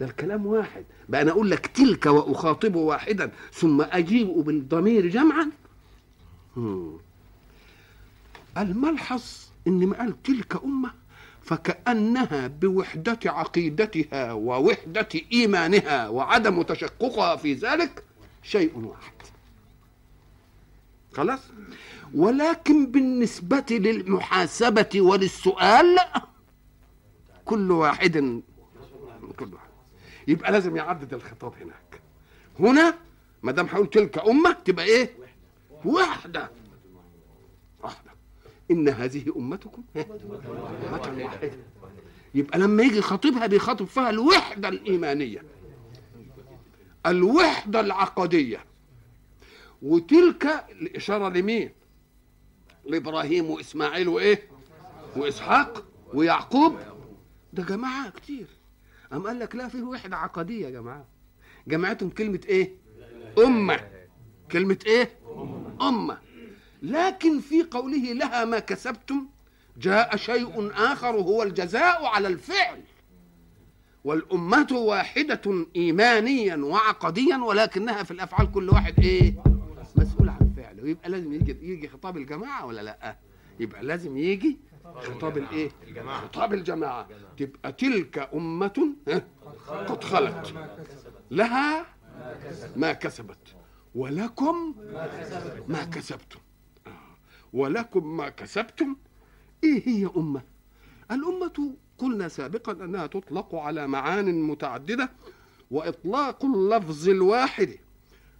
ده 0.00 0.06
الكلام 0.06 0.46
واحد. 0.46 0.84
بقى 1.08 1.22
أنا 1.22 1.30
أقول 1.30 1.50
لك 1.50 1.66
تلك 1.66 2.06
واخاطب 2.06 2.74
واحدا 2.74 3.30
ثم 3.52 3.82
أجيب 3.82 4.28
بالضمير 4.28 5.06
جمعا. 5.06 5.50
الملحظ 8.58 9.22
إن 9.66 9.86
ما 9.86 9.96
قال 9.96 10.22
تلك 10.22 10.64
أمة 10.64 10.90
فكأنها 11.42 12.46
بوحدة 12.46 13.18
عقيدتها 13.26 14.32
ووحدة 14.32 15.08
إيمانها 15.32 16.08
وعدم 16.08 16.62
تشققها 16.62 17.36
في 17.36 17.54
ذلك 17.54 18.04
شيء 18.42 18.78
واحد. 18.78 19.12
خلاص؟ 21.12 21.40
ولكن 22.14 22.86
بالنسبة 22.86 23.64
للمحاسبة 23.70 24.88
وللسؤال 25.00 25.98
كل 27.44 27.70
واحد 27.72 28.42
كل 29.38 29.54
واحد. 29.54 29.70
يبقى 30.28 30.52
لازم 30.52 30.76
يعدد 30.76 31.14
الخطاب 31.14 31.52
هناك. 31.60 32.00
هنا 32.60 32.94
ما 33.42 33.52
دام 33.52 33.66
هقول 33.66 33.90
تلك 33.90 34.18
أمة 34.18 34.52
تبقى 34.52 34.84
إيه؟ 34.84 35.10
واحدة. 35.84 36.50
واحدة. 37.82 38.10
إن 38.70 38.88
هذه 38.88 39.32
أمتكم. 39.36 39.82
أمة 39.96 41.24
واحدة. 41.24 41.50
يبقى 42.34 42.58
لما 42.58 42.82
يجي 42.82 43.00
خطيبها 43.02 43.46
بيخاطب 43.46 43.86
فيها 43.86 44.10
الوحدة 44.10 44.68
الإيمانية. 44.68 45.42
الوحدة 47.06 47.80
العقدية. 47.80 48.64
وتلك 49.82 50.46
الإشارة 50.70 51.28
لمين؟ 51.28 51.70
لإبراهيم 52.84 53.50
وإسماعيل 53.50 54.08
وإيه؟ 54.08 54.48
وإسحاق 55.16 55.84
ويعقوب. 56.14 56.78
ده 57.52 57.62
جماعة 57.62 58.10
كتير. 58.10 58.46
قام 59.12 59.26
قال 59.26 59.38
لك 59.38 59.54
لا 59.56 59.68
فيه 59.68 59.82
وحده 59.82 60.16
عقدية 60.16 60.64
يا 60.66 60.70
جماعة. 60.70 61.04
جماعتهم 61.66 62.10
كلمة 62.10 62.40
إيه؟ 62.48 62.72
أمة. 63.38 63.80
كلمة 64.52 64.78
إيه؟ 64.86 65.18
أمة. 65.80 66.18
لكن 66.82 67.40
في 67.40 67.62
قوله 67.62 68.12
لها 68.12 68.44
ما 68.44 68.58
كسبتم 68.58 69.26
جاء 69.78 70.16
شيء 70.16 70.70
آخر 70.74 71.08
هو 71.16 71.42
الجزاء 71.42 72.04
على 72.04 72.28
الفعل. 72.28 72.80
والأمة 74.04 74.68
واحدة 74.72 75.66
إيمانيا 75.76 76.56
وعقديا 76.56 77.36
ولكنها 77.36 78.02
في 78.02 78.10
الأفعال 78.10 78.52
كل 78.52 78.68
واحد 78.68 78.98
إيه؟ 79.00 79.34
فعله 80.80 80.88
يبقى 80.90 81.10
لازم 81.10 81.32
يجي 81.32 81.72
يجي 81.72 81.88
خطاب 81.88 82.16
الجماعة 82.16 82.66
ولا 82.66 82.80
لأ؟ 82.80 83.16
يبقى 83.60 83.82
لازم 83.84 84.16
يجي 84.16 84.58
خطاب؟ 84.84 85.38
الجماعة. 85.82 86.20
خطاب 86.20 86.54
الجماعة 86.54 87.08
تبقى 87.36 87.72
تلك 87.72 88.30
أمة 88.34 88.94
ها؟ 89.08 89.22
قد 89.68 90.04
خلت 90.04 90.54
لها 91.30 91.86
ما 92.76 92.92
كسبت 92.92 93.56
ولكم 93.94 94.74
ما 95.68 95.84
كسبتم 95.84 96.38
آه. 96.86 96.90
ولكم 97.52 98.16
ما 98.16 98.28
كسبتم 98.28 98.96
إيه 99.64 99.88
هي 99.88 100.10
أمة 100.16 100.42
الأمة 101.10 101.74
قلنا 101.98 102.28
سابقا 102.28 102.72
أنها 102.72 103.06
تطلق 103.06 103.54
على 103.54 103.86
معان 103.86 104.42
متعددة 104.42 105.10
وإطلاق 105.70 106.44
اللفظ 106.44 107.08
الواحد 107.08 107.76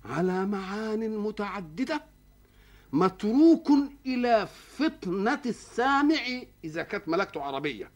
على 0.04 0.46
معان 0.46 1.18
متعددة 1.18 2.04
متروك 2.92 3.68
إلى 4.06 4.48
فطنة 4.76 5.40
السامع 5.46 6.20
إذا 6.64 6.82
كانت 6.82 7.08
ملكته 7.08 7.42
عربية 7.42 7.90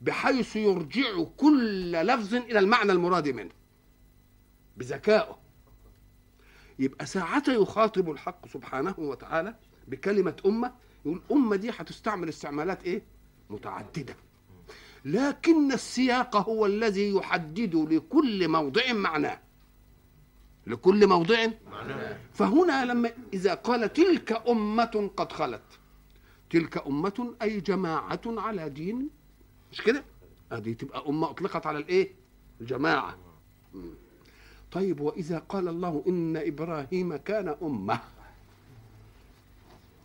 بحيث 0.00 0.56
يرجع 0.56 1.22
كل 1.36 1.92
لفظ 1.92 2.34
إلى 2.34 2.58
المعنى 2.58 2.92
المراد 2.92 3.28
منه. 3.28 3.50
بذكائه. 4.76 5.38
يبقى 6.78 7.06
ساعة 7.06 7.42
يخاطب 7.48 8.10
الحق 8.10 8.48
سبحانه 8.48 8.94
وتعالى 8.98 9.54
بكلمة 9.88 10.36
أمة 10.46 10.72
يقول 11.06 11.22
الأمة 11.26 11.56
دي 11.56 11.70
هتستعمل 11.70 12.28
استعمالات 12.28 12.82
إيه؟ 12.84 13.02
متعددة. 13.50 14.16
لكن 15.04 15.72
السياق 15.72 16.36
هو 16.36 16.66
الذي 16.66 17.10
يحدد 17.10 17.74
لكل 17.74 18.48
موضع 18.48 18.92
معناه. 18.92 19.40
لكل 20.66 21.06
موضع. 21.06 21.46
فهنا 22.32 22.84
لما 22.84 23.10
إذا 23.32 23.54
قال 23.54 23.92
تلك 23.92 24.48
أمة 24.48 25.10
قد 25.16 25.32
خلت. 25.32 25.62
تلك 26.50 26.86
أمة 26.86 27.34
أي 27.42 27.60
جماعة 27.60 28.20
على 28.26 28.68
دين. 28.70 29.08
مش 29.72 29.82
كده؟ 29.82 30.04
هذه 30.52 30.72
تبقى 30.72 31.08
أمة 31.08 31.30
أطلقت 31.30 31.66
على 31.66 31.78
الإيه؟ 31.78 32.12
الجماعة. 32.60 33.16
طيب 34.72 35.00
وإذا 35.00 35.38
قال 35.38 35.68
الله 35.68 36.04
إن 36.08 36.36
إبراهيم 36.36 37.16
كان 37.16 37.56
أمة. 37.62 38.00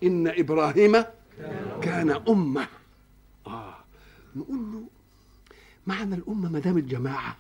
إن 0.04 0.28
إبراهيم 0.28 1.04
كان 1.82 2.10
أمة. 2.30 2.68
آه. 3.48 3.76
نقول 4.36 4.60
له 4.72 4.84
معنى 5.88 6.16
الأمة 6.16 6.50
ما 6.50 6.60
دام 6.60 6.78
الجماعة. 6.78 7.38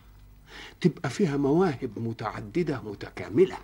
تبقى 0.81 1.09
فيها 1.09 1.37
مواهب 1.37 1.91
متعددة 1.97 2.81
متكاملة. 2.85 3.57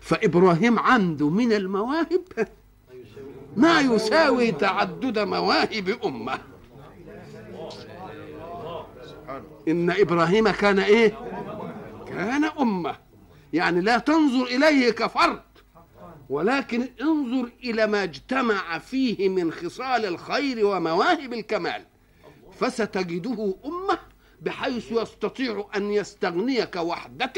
فإبراهيم 0.00 0.78
عنده 0.78 1.28
من 1.28 1.52
المواهب 1.52 2.22
ما 3.56 3.80
يساوي 3.80 4.52
تعدد 4.52 5.18
مواهب 5.18 5.98
أمة. 6.04 6.38
إن 9.68 9.90
إبراهيم 9.90 10.48
كان 10.48 10.78
إيه؟ 10.78 11.18
كان 12.08 12.44
أمة. 12.44 12.96
يعني 13.52 13.80
لا 13.80 13.98
تنظر 13.98 14.44
إليه 14.46 14.90
كفرد 14.90 15.42
ولكن 16.30 16.88
انظر 17.00 17.50
إلى 17.64 17.86
ما 17.86 18.02
اجتمع 18.02 18.78
فيه 18.78 19.28
من 19.28 19.52
خصال 19.52 20.06
الخير 20.06 20.66
ومواهب 20.66 21.32
الكمال. 21.32 21.82
فستجده 22.60 23.54
أمة. 23.64 23.98
بحيث 24.42 24.92
يستطيع 24.92 25.68
أن 25.76 25.90
يستغني 25.90 26.66
كوحدة 26.66 27.32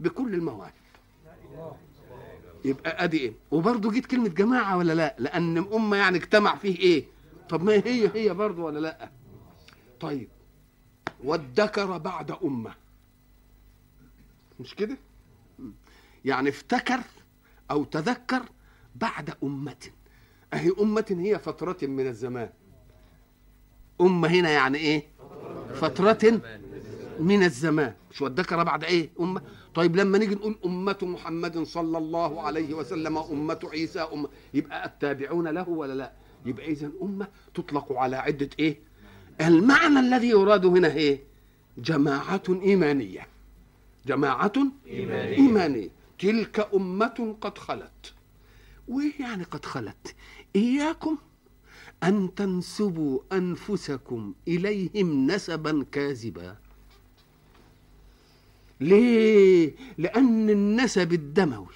بكل 0.00 0.34
المواهب 0.34 0.72
يبقى 2.64 3.04
أدي 3.04 3.18
إيه؟ 3.18 3.32
وبرضه 3.50 3.90
جيت 3.90 4.06
كلمة 4.06 4.28
جماعة 4.28 4.76
ولا 4.76 4.92
لا؟ 4.92 5.16
لأن 5.18 5.58
أمة 5.58 5.96
يعني 5.96 6.18
اجتمع 6.18 6.56
فيه 6.56 6.78
إيه؟ 6.78 7.04
طب 7.48 7.62
ما 7.62 7.72
هي 7.72 8.10
هي 8.14 8.34
برضه 8.34 8.62
ولا 8.62 8.78
لا؟ 8.78 9.10
طيب 10.00 10.28
وادكر 11.24 11.98
بعد 11.98 12.30
أمة. 12.30 12.74
مش 14.60 14.74
كده. 14.74 14.96
يعني 16.24 16.48
افتكر 16.48 17.00
أو 17.70 17.84
تذكر 17.84 18.42
بعد 18.94 19.34
أمة. 19.42 19.76
أهي 20.54 20.72
أمة 20.80 21.16
هي 21.18 21.38
فترة 21.38 21.76
من 21.82 22.06
الزمان. 22.06 22.50
أمة 24.00 24.28
هنا 24.28 24.50
يعني 24.50 24.78
إيه؟ 24.78 25.06
فترة 25.74 26.40
من 27.20 27.42
الزمان. 27.42 27.94
مش 28.10 28.22
وادكر 28.22 28.62
بعد 28.64 28.84
إيه؟ 28.84 29.10
امه 29.20 29.40
طيب 29.74 29.96
لما 29.96 30.18
نيجي 30.18 30.34
نقول 30.34 30.56
أمة 30.64 30.98
محمد 31.02 31.62
صلى 31.62 31.98
الله 31.98 32.42
عليه 32.42 32.74
وسلم 32.74 33.18
أمة 33.18 33.58
عيسى 33.72 34.00
امه 34.00 34.28
يبقى 34.54 34.86
التابعون 34.86 35.48
له 35.48 35.68
ولا 35.68 35.92
لا؟ 35.94 36.12
يبقى 36.46 36.66
اذا 36.66 36.90
أمة 37.02 37.26
تطلق 37.54 37.92
على 37.92 38.16
عدة 38.16 38.50
إيه؟ 38.58 38.78
المعنى 39.40 40.00
الذي 40.00 40.28
يراد 40.28 40.66
هنا 40.66 40.88
إيه؟ 40.94 41.20
جماعة 41.78 42.42
إيمانية. 42.48 43.26
جماعة 44.06 44.52
إيمانية. 44.86 45.36
إيمانية. 45.36 45.88
تلك 46.18 46.68
أمة 46.74 47.36
قد 47.40 47.58
خلت. 47.58 48.14
وايه 48.88 49.12
يعني 49.20 49.44
قد 49.44 49.64
خلت؟ 49.64 50.14
إياكم 50.56 51.18
أن 52.02 52.34
تنسبوا 52.34 53.20
أنفسكم 53.32 54.34
إليهم 54.48 55.26
نسبا 55.26 55.84
كاذبا. 55.92 56.56
ليه؟ 58.80 59.74
لأن 59.98 60.50
النسب 60.50 61.12
الدموي 61.12 61.66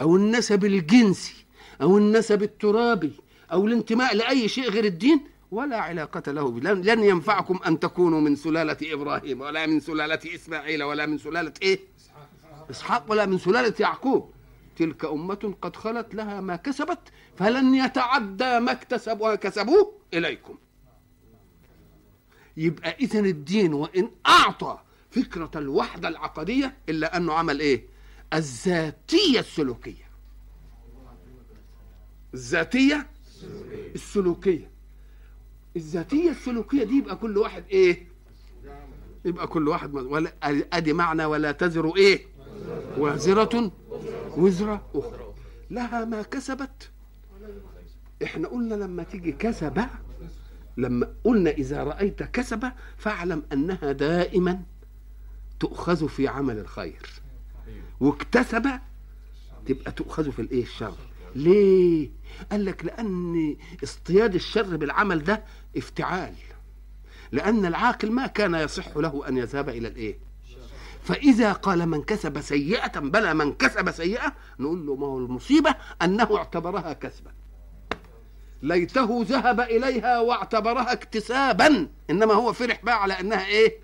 أو 0.00 0.16
النسب 0.16 0.64
الجنسي 0.64 1.34
أو 1.82 1.98
النسب 1.98 2.42
الترابي 2.42 3.12
أو 3.52 3.66
الانتماء 3.66 4.16
لأي 4.16 4.48
شيء 4.48 4.70
غير 4.70 4.84
الدين 4.84 5.20
ولا 5.50 5.76
علاقة 5.76 6.32
له 6.32 6.60
لن 6.60 7.04
ينفعكم 7.04 7.60
أن 7.66 7.80
تكونوا 7.80 8.20
من 8.20 8.36
سلالة 8.36 8.76
إبراهيم 8.82 9.40
ولا 9.40 9.66
من 9.66 9.80
سلالة 9.80 10.34
إسماعيل 10.34 10.82
ولا 10.82 11.06
من 11.06 11.18
سلالة 11.18 11.52
إيه؟ 11.62 11.80
إسحاق 12.70 13.04
ولا 13.10 13.26
من 13.26 13.38
سلالة 13.38 13.74
يعقوب. 13.80 14.33
تلك 14.76 15.04
أمة 15.04 15.54
قد 15.62 15.76
خلت 15.76 16.14
لها 16.14 16.40
ما 16.40 16.56
كسبت 16.56 16.98
فلن 17.36 17.74
يتعدى 17.74 18.60
ما 18.60 18.72
اكتسبوا 18.72 19.34
كسبوه 19.34 19.92
إليكم. 20.14 20.58
يبقى 22.56 22.90
إذا 23.00 23.18
الدين 23.20 23.74
وإن 23.74 24.10
أعطى 24.26 24.78
فكرة 25.10 25.50
الوحدة 25.56 26.08
العقدية 26.08 26.76
إلا 26.88 27.16
أنه 27.16 27.32
عمل 27.32 27.60
إيه؟ 27.60 27.84
الذاتية 28.34 29.40
السلوكية. 29.40 30.04
الذاتية 32.34 33.06
السلوكية. 33.94 34.70
الذاتية 35.76 36.30
السلوكية 36.30 36.84
دي 36.84 36.96
يبقى 36.98 37.16
كل 37.16 37.38
واحد 37.38 37.64
إيه؟ 37.70 38.06
يبقى 39.24 39.46
كل 39.46 39.68
واحد 39.68 39.94
ولا 39.94 40.32
أدي 40.72 40.92
معنى 40.92 41.24
ولا 41.24 41.52
تزر 41.52 41.96
إيه؟ 41.96 42.26
وازرة 42.98 43.72
وزر 44.36 44.80
أخرى. 44.94 45.34
لها 45.70 46.04
ما 46.04 46.22
كسبت. 46.22 46.90
إحنا 48.24 48.48
قلنا 48.48 48.74
لما 48.74 49.02
تيجي 49.02 49.32
كسب 49.32 49.86
لما 50.76 51.14
قلنا 51.24 51.50
إذا 51.50 51.84
رأيت 51.84 52.22
كسب 52.22 52.72
فاعلم 52.96 53.42
أنها 53.52 53.92
دائما 53.92 54.62
تؤخذ 55.60 56.08
في 56.08 56.28
عمل 56.28 56.58
الخير. 56.58 57.08
واكتسب 58.00 58.70
تبقى 59.66 59.92
تؤخذ 59.92 60.32
في 60.32 60.42
الإيه؟ 60.42 60.62
الشر. 60.62 60.94
ليه؟ 61.36 62.10
قال 62.52 62.64
لك 62.64 62.84
لأن 62.84 63.56
اصطياد 63.84 64.34
الشر 64.34 64.76
بالعمل 64.76 65.24
ده 65.24 65.42
افتعال. 65.76 66.34
لأن 67.32 67.66
العاقل 67.66 68.12
ما 68.12 68.26
كان 68.26 68.54
يصح 68.54 68.96
له 68.96 69.28
أن 69.28 69.36
يذهب 69.36 69.68
إلى 69.68 69.88
الإيه؟ 69.88 70.18
فإذا 71.04 71.52
قال 71.52 71.86
من 71.86 72.02
كسب 72.02 72.40
سيئة 72.40 73.00
بلى 73.00 73.34
من 73.34 73.52
كسب 73.52 73.90
سيئة 73.90 74.32
نقول 74.58 74.86
له 74.86 74.96
ما 74.96 75.06
هو 75.06 75.18
المصيبة؟ 75.18 75.74
أنه 76.02 76.36
اعتبرها 76.36 76.92
كسبا. 76.92 77.30
ليته 78.62 79.24
ذهب 79.28 79.60
إليها 79.60 80.20
واعتبرها 80.20 80.92
اكتسابا. 80.92 81.88
إنما 82.10 82.34
هو 82.34 82.52
فرح 82.52 82.84
بقى 82.84 83.02
على 83.02 83.20
أنها 83.20 83.46
إيه؟ 83.46 83.78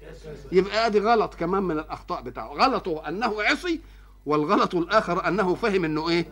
يبقى 0.52 0.86
آدي 0.86 1.00
غلط 1.00 1.34
كمان 1.34 1.62
من 1.62 1.78
الأخطاء 1.78 2.22
بتاعه. 2.22 2.48
غلطه 2.48 3.08
أنه 3.08 3.42
عصي 3.42 3.80
والغلط 4.26 4.74
الآخر 4.74 5.28
أنه 5.28 5.54
فهم 5.54 5.84
أنه 5.84 6.08
إيه؟ 6.08 6.26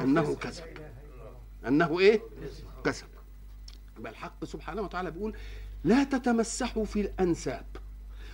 أنه 0.00 0.34
كسب. 0.34 0.64
أنه 1.68 1.98
إيه؟ 2.00 2.22
كسب. 2.84 3.06
بل 3.98 4.10
الحق 4.10 4.44
سبحانه 4.44 4.82
وتعالى 4.82 5.10
بيقول 5.10 5.36
لا 5.84 6.04
تتمسحوا 6.04 6.84
في 6.84 7.00
الأنساب. 7.00 7.66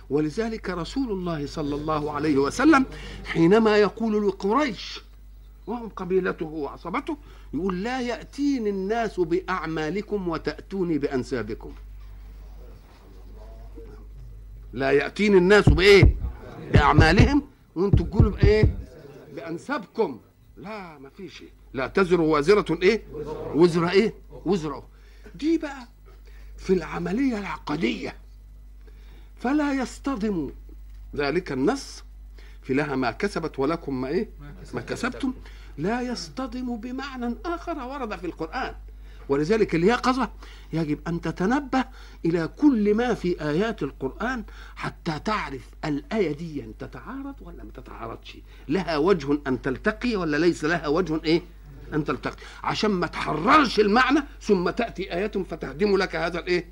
ولذلك 0.09 0.69
رسول 0.69 1.11
الله 1.11 1.45
صلى 1.45 1.75
الله 1.75 2.11
عليه 2.11 2.37
وسلم 2.37 2.85
حينما 3.25 3.77
يقول 3.77 4.27
لقريش 4.27 5.01
وهم 5.67 5.89
قبيلته 5.89 6.45
وعصبته 6.45 7.17
يقول 7.53 7.83
لا 7.83 8.01
يأتيني 8.01 8.69
الناس 8.69 9.19
بأعمالكم 9.19 10.27
وتأتوني 10.27 10.97
بأنسابكم. 10.97 11.71
لا 14.73 14.91
يأتيني 14.91 15.37
الناس 15.37 15.69
بإيه؟ 15.69 16.15
بأعمالهم. 16.73 17.43
وأنتم 17.75 18.05
تقولوا 18.05 18.31
بإيه؟ 18.31 18.77
بأنسابكم. 19.35 20.19
لا 20.57 20.97
ما 20.99 21.09
في 21.09 21.29
شيء. 21.29 21.49
لا 21.73 21.87
تزر 21.87 22.21
وازرة 22.21 22.79
إيه؟ 22.81 23.03
وزر 23.55 23.89
إيه؟ 23.89 24.13
وزر 24.45 24.83
دي 25.35 25.57
بقى 25.57 25.87
في 26.57 26.73
العملية 26.73 27.37
العقدية. 27.37 28.15
فلا 29.39 29.73
يصطدم. 29.73 30.51
ذلك 31.15 31.51
النص 31.51 32.03
في 32.61 32.73
لها 32.73 32.95
ما 32.95 33.11
كسبت 33.11 33.59
ولكم 33.59 34.01
ما 34.01 34.07
إيه؟ 34.07 34.29
ما 34.73 34.81
كسبتم. 34.81 35.33
لا 35.77 36.01
يصطدم 36.01 36.77
بمعنى 36.77 37.35
آخر 37.45 37.79
ورد 37.79 38.15
في 38.15 38.25
القرآن. 38.25 38.75
ولذلك 39.29 39.75
اليقظة 39.75 40.31
يجب 40.73 40.99
أن 41.07 41.21
تتنبه 41.21 41.85
إلى 42.25 42.47
كل 42.47 42.95
ما 42.95 43.13
في 43.13 43.41
آيات 43.41 43.83
القرآن 43.83 44.43
حتى 44.75 45.19
تعرف 45.19 45.69
الآية 45.85 46.31
دي 46.31 46.61
تتعارض 46.79 47.35
ولا 47.41 47.63
ما 47.63 47.71
تتعارضش. 47.71 48.37
لها 48.67 48.97
وجه 48.97 49.39
أن 49.47 49.61
تلتقي 49.61 50.15
ولا 50.15 50.37
ليس 50.37 50.63
لها 50.65 50.87
وجه 50.87 51.21
إيه؟ 51.23 51.41
أن 51.93 52.03
تلتقي. 52.03 52.37
عشان 52.63 52.91
ما 52.91 53.07
تحررش 53.07 53.79
المعنى 53.79 54.19
ثم 54.41 54.69
تأتي 54.69 55.13
ايات 55.13 55.37
فتهدم 55.37 55.97
لك 55.97 56.15
هذا 56.15 56.39
الإيه؟ 56.39 56.71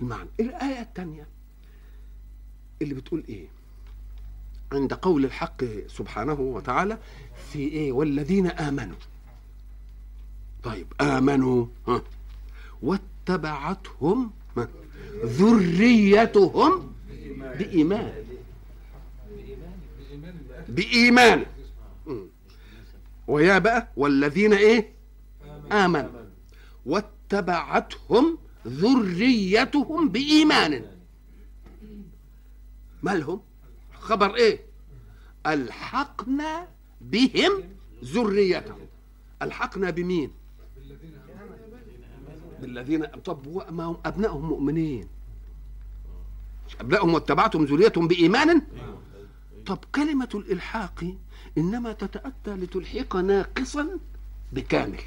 المعنى. 0.00 0.28
الآية 0.40 0.80
الثانية. 0.80 1.33
اللي 2.84 2.94
بتقول 2.94 3.24
إيه؟ 3.28 3.46
عند 4.72 4.94
قول 4.94 5.24
الحق 5.24 5.64
سبحانه 5.86 6.40
وتعالى 6.40 6.98
في 7.52 7.58
إيه؟ 7.58 7.92
والذين 7.92 8.46
آمنوا. 8.46 8.96
طيب 10.62 10.86
آمنوا 11.00 11.66
ها. 11.88 12.02
واتبعتهم 12.82 14.30
ذريتهم 15.24 16.92
بإيمان. 20.68 21.46
مم. 22.06 22.26
ويا 23.28 23.58
بقى 23.58 23.88
والذين 23.96 24.52
إيه؟ 24.52 24.90
آمنوا. 25.72 26.10
واتبعتهم 26.86 28.38
ذريتهم 28.66 30.08
بإيمان. 30.08 30.84
مالهم؟ 33.04 33.40
خبر 33.92 34.34
إيه؟ 34.34 34.60
ألحقنا 35.46 36.68
بهم 37.00 37.62
ذريتهم. 38.04 38.78
ألحقنا 39.42 39.90
بمين؟ 39.90 40.30
بالذين 42.60 43.06
طب 43.06 43.64
ما 43.70 43.84
هم 43.84 43.96
أبنائهم 44.04 44.48
مؤمنين. 44.48 45.08
مش 46.68 46.76
أبنائهم 46.80 47.14
واتبعتم 47.14 47.64
ذريتهم 47.64 48.08
بإيمان؟ 48.08 48.62
طب 49.66 49.78
كلمة 49.94 50.28
الإلحاق 50.34 51.14
إنما 51.58 51.92
تتأتى 51.92 52.50
لتلحق 52.50 53.16
ناقصا 53.16 53.98
بكامل. 54.52 55.00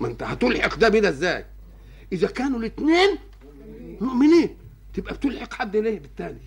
ما 0.00 0.08
أنت 0.08 0.22
هتلحق 0.22 0.78
ده 0.78 0.88
بده 0.88 1.08
إزاي؟ 1.08 1.46
إذا 2.12 2.28
كانوا 2.28 2.58
الاثنين 2.58 3.18
مؤمنين. 4.00 4.56
تبقى 4.94 5.14
بتلحق 5.14 5.54
حد 5.54 5.76
ليه 5.76 6.00
بالتاني؟ 6.00 6.40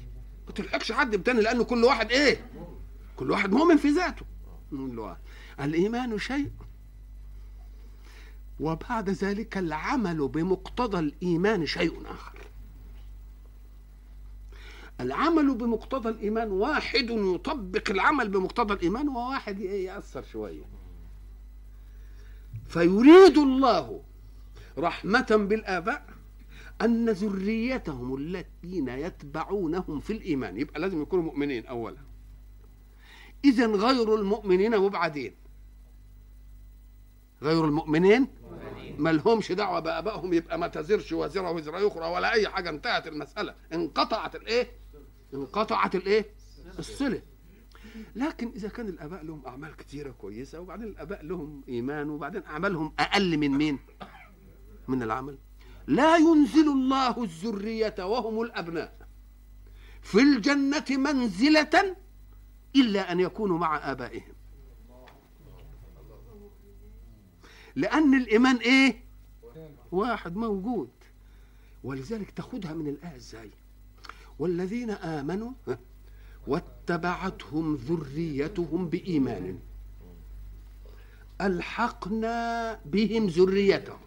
ما 0.47 0.51
تلحقش 0.53 0.91
حد 0.91 1.11
بالتاني 1.11 1.41
لأنه 1.41 1.63
كل 1.63 1.83
واحد 1.83 2.11
إيه؟ 2.11 2.49
كل 3.15 3.31
واحد 3.31 3.51
مؤمن 3.51 3.77
في 3.77 3.89
ذاته. 3.89 4.25
كل 4.71 4.99
واحد. 4.99 5.17
الإيمان 5.59 6.17
شيء. 6.17 6.51
وبعد 8.59 9.09
ذلك 9.09 9.57
العمل 9.57 10.27
بمقتضى 10.27 10.99
الإيمان 10.99 11.65
شيء 11.65 12.01
آخر. 12.05 12.37
العمل 15.01 15.55
بمقتضى 15.55 16.09
الإيمان 16.09 16.51
واحد 16.51 17.09
يطبق 17.09 17.89
العمل 17.89 18.29
بمقتضى 18.29 18.73
الإيمان 18.73 19.09
وواحد 19.09 19.59
إيه؟ 19.59 19.85
يأثر 19.85 20.23
شوية. 20.23 20.63
فيريد 22.67 23.37
الله 23.37 24.01
رحمة 24.77 25.45
بالآباء 25.49 26.05
أن 26.81 27.09
ذريتهم 27.09 28.15
الذين 28.15 28.87
يتبعونهم 28.87 29.99
في 29.99 30.13
الإيمان 30.13 30.57
يبقى 30.57 30.79
لازم 30.79 31.01
يكونوا 31.01 31.23
مؤمنين 31.23 31.65
أولا. 31.65 31.97
إذا 33.45 33.67
غير 33.67 34.15
المؤمنين 34.15 34.77
مبعدين. 34.77 35.35
غير 37.41 37.65
المؤمنين؟ 37.65 38.27
ما 38.97 39.09
لهمش 39.09 39.51
دعوة 39.51 39.79
بآبائهم 39.79 40.33
يبقى 40.33 40.59
ما 40.59 40.67
تزرش 40.67 41.11
وزرة 41.11 41.51
وزر 41.51 41.87
أخرى 41.87 42.05
ولا 42.11 42.33
أي 42.33 42.49
حاجة. 42.49 42.69
انتهت 42.69 43.07
المسألة. 43.07 43.55
انقطعت 43.73 44.35
الإيه؟ 44.35 44.71
انقطعت 45.33 45.95
الإيه؟ 45.95 46.25
الصلة. 46.79 47.21
لكن 48.15 48.51
إذا 48.55 48.69
كان 48.69 48.87
الآباء 48.87 49.23
لهم 49.23 49.45
أعمال 49.45 49.75
كثيرة 49.75 50.11
كويسة 50.11 50.59
وبعدين 50.59 50.87
الآباء 50.87 51.25
لهم 51.25 51.63
إيمان 51.69 52.09
وبعدين 52.09 52.43
أعمالهم 52.43 52.93
أقل 52.99 53.37
من 53.37 53.51
مين؟ 53.51 53.79
من 54.87 55.03
العمل. 55.03 55.37
لا 55.87 56.17
ينزل 56.17 56.67
الله 56.67 57.23
الذرية 57.23 57.95
وهم 57.99 58.41
الأبناء 58.41 59.07
في 60.01 60.19
الجنة 60.19 60.85
منزلة 60.89 61.95
إلا 62.75 63.11
أن 63.11 63.19
يكونوا 63.19 63.57
مع 63.57 63.91
آبائهم. 63.91 64.33
لأن 67.75 68.13
الإيمان 68.13 68.55
إيه؟ 68.55 69.03
واحد 69.91 70.35
موجود. 70.35 70.89
ولذلك 71.83 72.31
تاخدها 72.31 72.73
من 72.73 72.87
الآية 72.87 73.15
إزاي 73.15 73.49
والذين 74.39 74.89
آمنوا 74.89 75.51
واتبعتهم 76.47 77.75
ذريتهم 77.75 78.89
بإيمان. 78.89 79.59
ألحقنا 81.41 82.79
بهم 82.85 83.27
ذريتهم. 83.27 83.99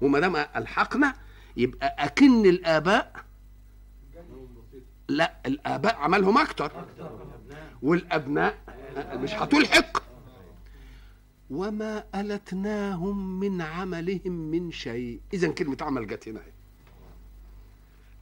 وما 0.00 0.20
دام 0.20 0.36
ألحقنا 0.36 1.14
يبقى 1.56 1.96
أكن 1.98 2.46
الآباء 2.46 3.12
لا 5.08 5.36
الآباء 5.46 5.94
عملهم 5.96 6.38
أكتر. 6.38 6.72
والأبناء 7.82 8.58
مش 9.12 9.34
هتلحق. 9.34 10.02
وما 11.50 12.04
ألتناهم 12.14 13.40
من 13.40 13.60
عملهم 13.62 14.32
من 14.32 14.70
شيء. 14.72 15.20
اذا 15.34 15.48
كلمة 15.48 15.76
عمل 15.80 16.06
جت 16.06 16.28
هنا 16.28 16.40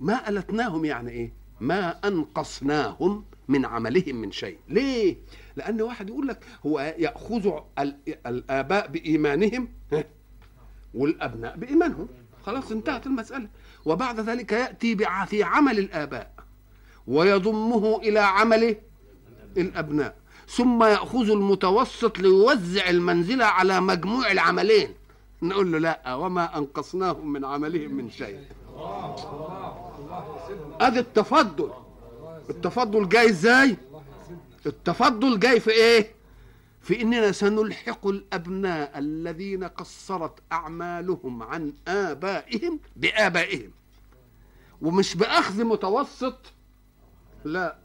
ما 0.00 0.28
ألتناهم 0.28 0.84
يعني 0.84 1.10
إيه؟ 1.10 1.32
ما 1.60 2.08
أنقصناهم 2.08 3.24
من 3.48 3.64
عملهم 3.64 4.16
من 4.16 4.32
شيء. 4.32 4.58
ليه؟ 4.68 5.16
لأن 5.56 5.82
واحد 5.82 6.08
يقول 6.08 6.28
لك 6.28 6.44
هو 6.66 6.94
يأخذ 6.98 7.60
ال- 7.78 7.98
الآباء 8.26 8.88
والأبناء 10.94 11.56
بإيمانهم. 11.56 12.08
خلاص 12.46 12.72
انتهت 12.72 13.06
المسألة. 13.06 13.48
وبعد 13.84 14.20
ذلك 14.20 14.52
يأتي 14.52 14.96
بع- 14.96 15.24
في 15.24 15.42
عمل 15.42 15.78
الآباء 15.78 16.30
ويضمه 17.06 17.96
إلى 17.96 18.18
عمل 18.20 18.76
الأبناء. 19.56 20.16
ثم 20.48 20.84
يأخذ 20.84 21.30
المتوسط 21.30 22.18
ليوزع 22.18 22.90
المنزله 22.90 23.44
على 23.44 23.80
مجموع 23.80 24.30
العملين. 24.32 24.88
نقول 25.42 25.72
له 25.72 25.78
لا 25.78 26.14
وما 26.14 26.58
أنقصناهم 26.58 27.32
من 27.32 27.44
عملهم 27.44 27.94
من 27.94 28.10
شيء. 28.10 28.38
ادي 30.80 30.98
التفضل. 30.98 31.70
التفضل 32.50 33.08
جاي 33.08 33.28
إزاي؟ 33.30 33.76
التفضل 34.66 35.38
جاي 35.40 35.60
في 35.60 35.70
إيه؟ 35.70 36.10
في 36.84 37.02
إننا 37.02 37.32
سنلحق 37.32 38.06
الأبناء 38.06 38.98
الذين 38.98 39.64
قصرت 39.64 40.38
أعمالهم 40.52 41.42
عن 41.42 41.72
آبائهم 41.88 42.80
بآبائهم. 42.96 43.70
ومش 44.82 45.14
بأخذ 45.16 45.64
متوسط 45.64 46.52
لا. 47.44 47.76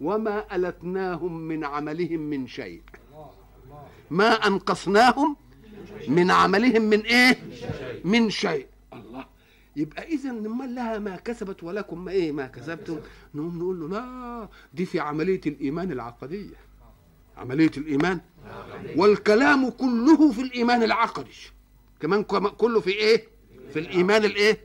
وما 0.00 0.56
ألتناهم 0.56 1.40
من 1.40 1.64
عملهم 1.64 2.20
من 2.20 2.46
شيء. 2.46 2.82
ما 4.10 4.46
أنقصناهم 4.46 5.36
من 6.08 6.30
عملهم 6.30 6.82
من 6.82 7.00
إيه؟ 7.00 7.38
من 8.04 8.30
شيء. 8.30 8.66
الله. 8.92 9.26
يبقى 9.76 10.02
اذا 10.02 10.32
من 10.32 10.74
لها 10.74 10.98
ما 10.98 11.16
كسبت 11.16 11.62
ولكم 11.64 12.04
ما 12.04 12.10
إيه 12.12 12.32
ما 12.32 12.46
كسبتم؟ 12.46 13.00
نقوم 13.34 13.58
نقول 13.58 13.80
له 13.80 13.88
لا 13.88 14.48
دي 14.74 14.86
في 14.86 15.00
عملية 15.00 15.40
الإيمان 15.46 15.92
العقدية. 15.92 16.67
عملية 17.38 17.70
الإيمان. 17.76 18.20
والكلام 18.96 19.70
كله 19.70 20.32
في 20.32 20.40
الإيمان 20.42 20.82
العقدي. 20.82 21.30
كمان 22.00 22.24
كم- 22.24 22.48
كله 22.48 22.80
في 22.80 22.90
إيه؟ 22.90 23.24
في 23.72 23.78
الإيمان 23.78 24.24
الإيه؟ 24.24 24.58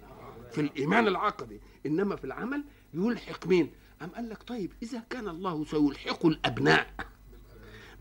في 0.52 0.62
الإيمان 0.62 1.08
العقدي. 1.08 1.60
إنما 1.86 2.16
في 2.16 2.24
العمل 2.24 2.64
يلحق 2.94 3.48
مين؟ 3.48 3.70
أم 4.02 4.10
قال 4.10 4.30
لك 4.30 4.44
طيب 4.44 4.72
إذا 4.84 5.04
كان 5.10 5.28
الله 5.28 5.66
سيلحق 5.66 6.26
الأبناء 6.26 6.88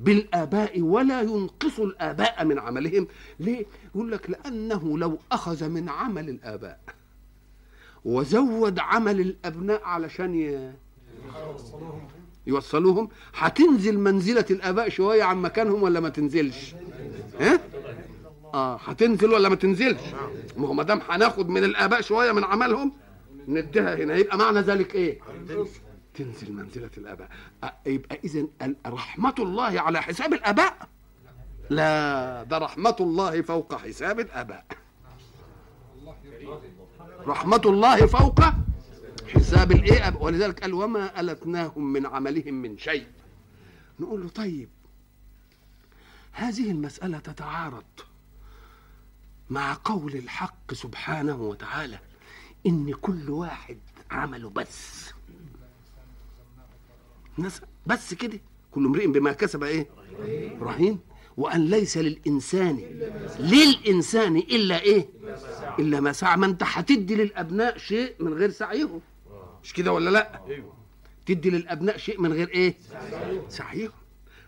بالآباء 0.00 0.80
ولا 0.80 1.20
ينقص 1.22 1.80
الآباء 1.80 2.44
من 2.44 2.58
عملهم 2.58 3.08
ليه؟ 3.40 3.66
يقول 3.94 4.12
لك 4.12 4.30
لأنه 4.30 4.98
لو 4.98 5.18
أخذ 5.32 5.68
من 5.68 5.88
عمل 5.88 6.28
الآباء 6.28 6.80
وزود 8.04 8.78
عمل 8.78 9.20
الأبناء 9.20 9.82
علشان 9.85 10.35
ي... 10.35 10.72
يوصلوهم 12.46 13.09
هتنزل 13.37 13.98
منزلة 13.98 14.44
الآباء 14.50 14.88
شوية 14.88 15.22
عن 15.22 15.42
مكانهم 15.42 15.83
ولا 15.83 16.00
ما 16.00 16.09
تنزلش؟ 16.09 16.74
ها؟ 17.40 17.61
آه 18.55 18.76
هتنزل 18.76 19.33
ولا 19.33 19.48
ما 19.48 19.55
تنزلش؟ 19.55 20.00
ما 20.57 20.68
هو 20.68 20.72
ما 20.72 20.83
دام 20.83 21.00
هناخد 21.09 21.48
من 21.48 21.64
الآباء 21.64 22.00
شوية 22.00 22.33
من 22.33 22.44
عملهم 22.44 22.92
نديها 23.48 23.94
هنا 23.94 24.16
يبقى 24.16 24.38
معنى 24.38 24.61
ذلك 24.61 24.94
إيه؟ 24.94 25.18
تنزل 26.14 26.52
منزلة 26.52 26.90
الآباء 26.98 27.28
يبقى 27.87 28.18
إذا 28.24 28.46
رحمة 28.87 29.35
الله 29.38 29.81
على 29.81 30.02
حساب 30.02 30.33
الآباء 30.33 30.88
لا 31.70 32.42
ده 32.42 32.59
رحمة 32.59 32.96
الله 33.00 33.42
فوق 33.42 33.74
حساب 33.74 34.20
الآباء 34.20 34.64
رحمة 37.26 37.62
الله 37.66 38.07
فوق 38.07 38.40
حساب 39.34 39.72
الايه 39.72 40.16
ولذلك 40.20 40.62
قال 40.62 40.74
وما 40.74 41.20
ألتناهم 41.20 41.92
من 41.92 42.06
عملهم 42.06 42.54
من 42.54 42.78
شيء. 42.78 43.06
نقول 44.00 44.22
له 44.22 44.28
طيب 44.28 44.68
هذه 46.32 46.70
المسألة 46.70 47.18
تتعارض 47.18 47.84
مع 49.50 49.78
قول 49.84 50.14
الحق 50.14 50.74
سبحانه 50.74 51.42
وتعالى 51.42 51.98
إن 52.66 52.92
كل 52.92 53.30
واحد 53.30 53.78
عمله 54.10 54.50
بس. 54.50 55.10
بس 57.86 58.14
كده. 58.14 58.40
كل 58.70 58.86
امرئ 58.86 59.06
بما 59.06 59.32
كسب 59.32 59.62
إيه؟ 59.62 59.86
رهين. 60.60 60.98
وأن 61.36 61.66
ليس 61.66 61.98
للإنسان 61.98 62.76
للإنسان 63.38 64.36
إلا 64.36 64.80
إيه؟ 64.80 65.08
إلا 65.78 66.00
ما 66.00 66.12
سعى. 66.12 66.36
ما 66.36 66.46
انت 66.46 66.62
هتدي 66.66 67.14
للأبناء 67.14 67.78
شيء 67.78 68.14
من 68.20 68.34
غير 68.34 68.50
سعيهم 68.50 69.00
مش 69.64 69.72
كده 69.72 69.92
ولا 69.92 70.11
لا؟ 70.11 70.40
تدي 71.27 71.51
للأبناء 71.51 71.96
شيء 71.96 72.20
من 72.20 72.33
غير 72.33 72.48
إيه؟ 72.48 72.75
سعيهم 73.48 73.92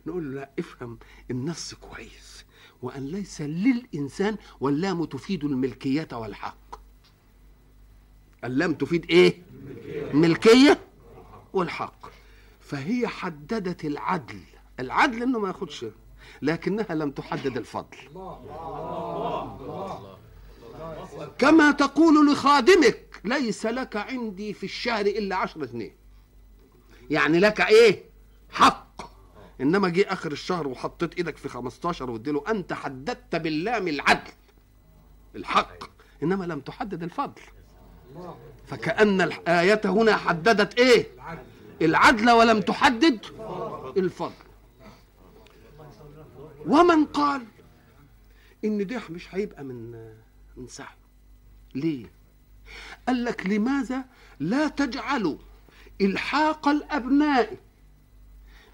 نقول 0.06 0.34
له 0.34 0.40
لا 0.40 0.50
افهم 0.58 0.98
النص 1.30 1.74
كويس. 1.74 2.44
وأن 2.82 3.06
ليس 3.06 3.40
للإنسان 3.40 4.36
واللام 4.60 5.04
تفيد 5.04 5.44
الملكية 5.44 6.08
والحق. 6.12 6.80
اللام 8.44 8.74
تفيد 8.74 9.10
إيه؟ 9.10 9.42
ملكية 10.12 10.80
والحق. 11.52 12.06
فهي 12.60 13.06
حددت 13.08 13.84
العدل. 13.84 14.40
العدل 14.80 15.22
إنه 15.22 15.38
ما 15.38 15.48
ياخدش 15.48 15.86
لكنها 16.42 16.94
لم 16.94 17.10
تحدد 17.10 17.56
الفضل. 17.56 17.96
كما 21.38 21.70
تقول 21.70 22.32
لخادمك 22.32 23.13
ليس 23.24 23.66
لك 23.66 23.96
عندي 23.96 24.52
في 24.52 24.64
الشهر 24.64 25.06
إلا 25.06 25.36
عشرة 25.36 25.64
جنيه. 25.66 25.96
يعني 27.10 27.38
لك 27.38 27.60
إيه؟ 27.60 28.04
حق. 28.50 29.02
إنما 29.60 29.88
جه 29.88 30.12
آخر 30.12 30.32
الشهر 30.32 30.68
وحطيت 30.68 31.14
إيدك 31.14 31.36
في 31.36 31.48
15 31.48 32.10
واديله 32.10 32.44
انت 32.48 32.72
حددت 32.72 33.36
باللام 33.36 33.88
العدل. 33.88 34.32
الحق. 35.36 35.84
إنما 36.22 36.44
لم 36.44 36.60
تحدد 36.60 37.02
الفضل. 37.02 37.42
فكأن 38.66 39.20
الآية 39.20 39.80
هنا 39.84 40.16
حددت 40.16 40.78
إيه؟ 40.78 41.06
العدل 41.82 42.30
ولم 42.30 42.60
تحدد 42.60 43.26
الفضل. 43.96 44.34
ومن 46.66 47.04
قال 47.04 47.42
إن 48.64 48.86
ده 48.86 49.00
مش 49.10 49.34
هيبقى 49.34 49.64
من 49.64 49.92
من 50.56 50.68
سعي. 50.68 50.96
ليه؟ 51.74 52.06
قال 53.08 53.24
لك 53.24 53.46
لماذا 53.46 54.04
لا 54.40 54.68
تجعلوا 54.68 55.36
إلحاق 56.00 56.68
الأبناء 56.68 57.56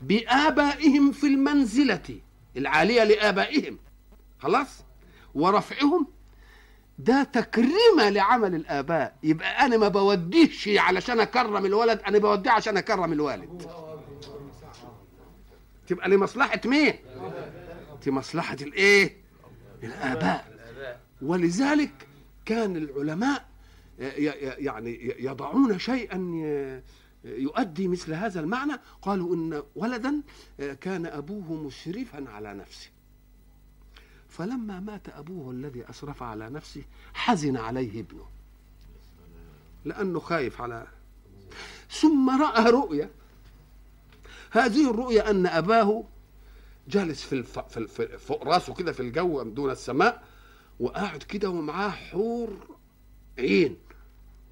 بآبائهم 0.03 1.13
في 1.13 1.27
المنزلة 1.27 2.21
العالية 2.57 3.05
لآبائهم 3.05 3.79
خلاص؟ 4.39 4.83
ورفعهم 5.35 6.07
ده 6.99 7.23
تكريمه 7.23 8.09
لعمل 8.11 8.55
الآباء. 8.55 9.17
يبقى 9.23 9.67
أنا 9.67 9.77
ما 9.77 9.89
بوديش 9.89 10.69
علشان 10.69 11.21
أكرم 11.21 11.67
الولد 11.67 12.01
أنا 12.01 12.19
بوديه 12.19 12.51
عشان 12.51 12.77
أكرم 12.77 13.13
الوالد. 13.13 13.71
تبقى 15.87 16.09
لمصلحة 16.09 16.61
مين؟ 16.65 16.95
لمصلحه 18.07 18.57
الإيه؟ 18.61 19.17
الآباء. 19.83 20.51
ولذلك 21.23 22.09
كان 22.45 22.77
العلماء 22.77 23.50
يعني 24.01 25.15
يضعون 25.19 25.79
شيئا 25.79 26.17
يؤدي 27.25 27.89
مثل 27.89 28.15
هذا 28.15 28.41
المعنى. 28.41 28.73
قالوا 29.03 29.35
إن 29.35 29.63
ولدا 29.77 30.23
كان 30.81 31.07
أبوه 31.07 31.53
مسرفا 31.53 32.29
على 32.29 32.55
نفسه. 32.55 32.89
فلما 34.29 34.81
مات 34.81 35.09
أبوه 35.09 35.51
الذي 35.51 35.91
أسرف 35.91 36.23
على 36.23 36.51
نفسه 36.51 36.83
حزن 37.15 37.57
عليه 37.57 38.01
ابنه 38.01 38.27
لأنه 39.85 40.21
خايف 40.21 40.61
على 40.61 40.87
ثم 41.91 42.43
رأى 42.43 42.71
رؤيا 42.71 43.11
هذه 44.51 44.91
الرؤيا 44.91 45.31
أن 45.31 45.47
أباه 45.47 46.05
جالس 46.89 47.23
في, 47.23 47.33
الف... 47.33 47.59
في 47.59 47.77
الف... 47.77 48.03
فوق 48.03 48.45
راسه 48.45 48.75
كده 48.75 48.93
في 48.93 49.01
الجو 49.01 49.43
دون 49.43 49.71
السماء 49.71 50.25
وقاعد 50.81 51.23
كده 51.23 51.51
ومعاه 51.51 51.91
حور 51.91 52.77
عين. 53.39 53.77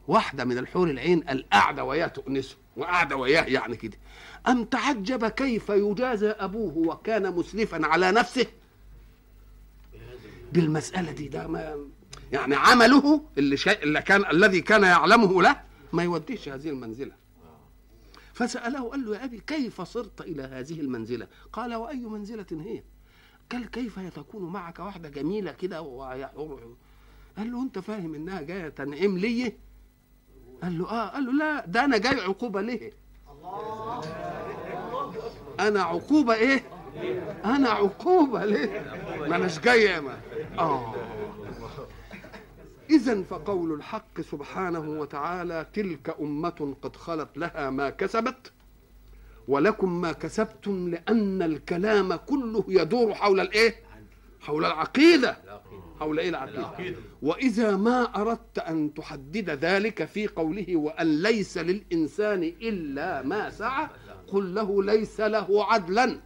واحدة 0.09 0.45
من 0.45 0.59
الحور 0.59 0.91
العين 0.91 1.29
القعدة 1.29 1.85
وياه 1.85 2.07
تؤنسه 2.07 2.57
وقاعدة 2.77 3.17
وياه 3.17 3.43
يعني 3.45 3.77
كده. 3.77 3.97
أم 4.49 4.65
تعجب 4.65 5.27
كيف 5.27 5.69
يجازى 5.69 6.31
أبوه 6.31 6.79
وكان 6.79 7.35
مسرفا 7.35 7.87
على 7.87 8.13
نفسه؟ 8.13 8.47
بالمسألة 10.53 11.13
دي 11.13 11.29
ده 11.29 11.47
ما 11.47 11.87
يعني 12.33 12.55
عمله 12.55 13.23
اللي, 13.39 13.57
شيء 13.57 13.83
اللي 13.83 14.03
كان 14.03 14.31
الذي 14.31 14.61
كان 14.61 14.83
يعلمه 14.83 15.43
له 15.43 15.61
ما 15.93 16.03
يوديش 16.03 16.49
هذه 16.49 16.69
المنزلة. 16.69 17.13
فسأله 18.33 18.89
قال 18.91 19.05
له 19.07 19.17
يا 19.17 19.25
أبي 19.25 19.43
كيف 19.47 19.81
صرت 19.81 20.21
إلى 20.21 20.43
هذه 20.43 20.81
المنزلة؟ 20.81 21.27
قال 21.53 21.75
وأي 21.75 21.97
منزلة 22.01 22.47
هي؟ 22.53 22.83
قال 23.53 23.71
كيف 23.71 23.99
تكون 23.99 24.53
معك؟ 24.53 24.79
واحدة 24.79 25.09
جميلة 25.09 25.53
كده 25.53 25.79
قال 27.39 27.53
له 27.53 27.63
أنت 27.63 27.79
فاهم 27.79 28.15
إنها 28.15 28.43
جاية 28.43 28.69
تنعم 28.69 29.19
لي؟ 29.19 29.53
قال 30.63 30.79
له 30.79 30.91
آه 30.91 31.09
قال 31.09 31.25
له 31.27 31.33
لا 31.33 31.67
ده 31.67 31.85
أنا 31.85 31.99
جاي 31.99 32.21
عقوبة 32.21 32.61
ليه؟ 32.61 32.93
أنا 35.61 35.83
عقوبة 35.83 36.35
إيه؟ 36.35 36.63
أنا 37.45 37.69
عقوبة 37.71 38.45
ليه؟ 38.45 38.81
ما 39.29 39.37
أناش 39.37 39.59
جاي 39.59 40.01
ما. 40.01 40.19
آه. 40.59 40.95
إذا 42.91 43.23
فقول 43.23 43.73
الحق 43.73 44.21
سبحانه 44.21 44.81
وتعالى 45.01 45.67
تلك 45.75 46.17
أمة 46.21 46.75
قد 46.83 46.97
خلت 46.97 47.29
لها 47.39 47.71
ما 47.71 47.91
كسبت 47.91 48.53
ولكم 49.49 50.01
ما 50.01 50.13
كسبتم 50.13 50.89
لأن 50.89 51.43
الكلام 51.43 52.15
كله 52.17 52.65
يدور 52.69 53.15
حول 53.15 53.41
الإيه؟ 53.41 53.75
حول 54.41 54.65
العقيدة. 54.65 55.37
حول 56.01 56.19
إيه 56.19 56.29
العقيدة 56.29 56.97
وإذا 57.23 57.77
ما 57.77 58.03
أردت 58.21 58.59
أن 58.59 58.95
تحدد 58.95 59.51
ذلك 59.51 60.05
في 60.05 60.27
قوله 60.27 60.77
وأن 60.77 61.23
ليس 61.23 61.59
للإنسان 61.59 62.43
إلا 62.43 63.23
ما 63.23 63.51
سعى 63.51 63.89
قل 64.29 64.55
له 64.55 64.83
ليس 64.83 65.21
له 65.21 65.65
عدلا. 65.65 66.21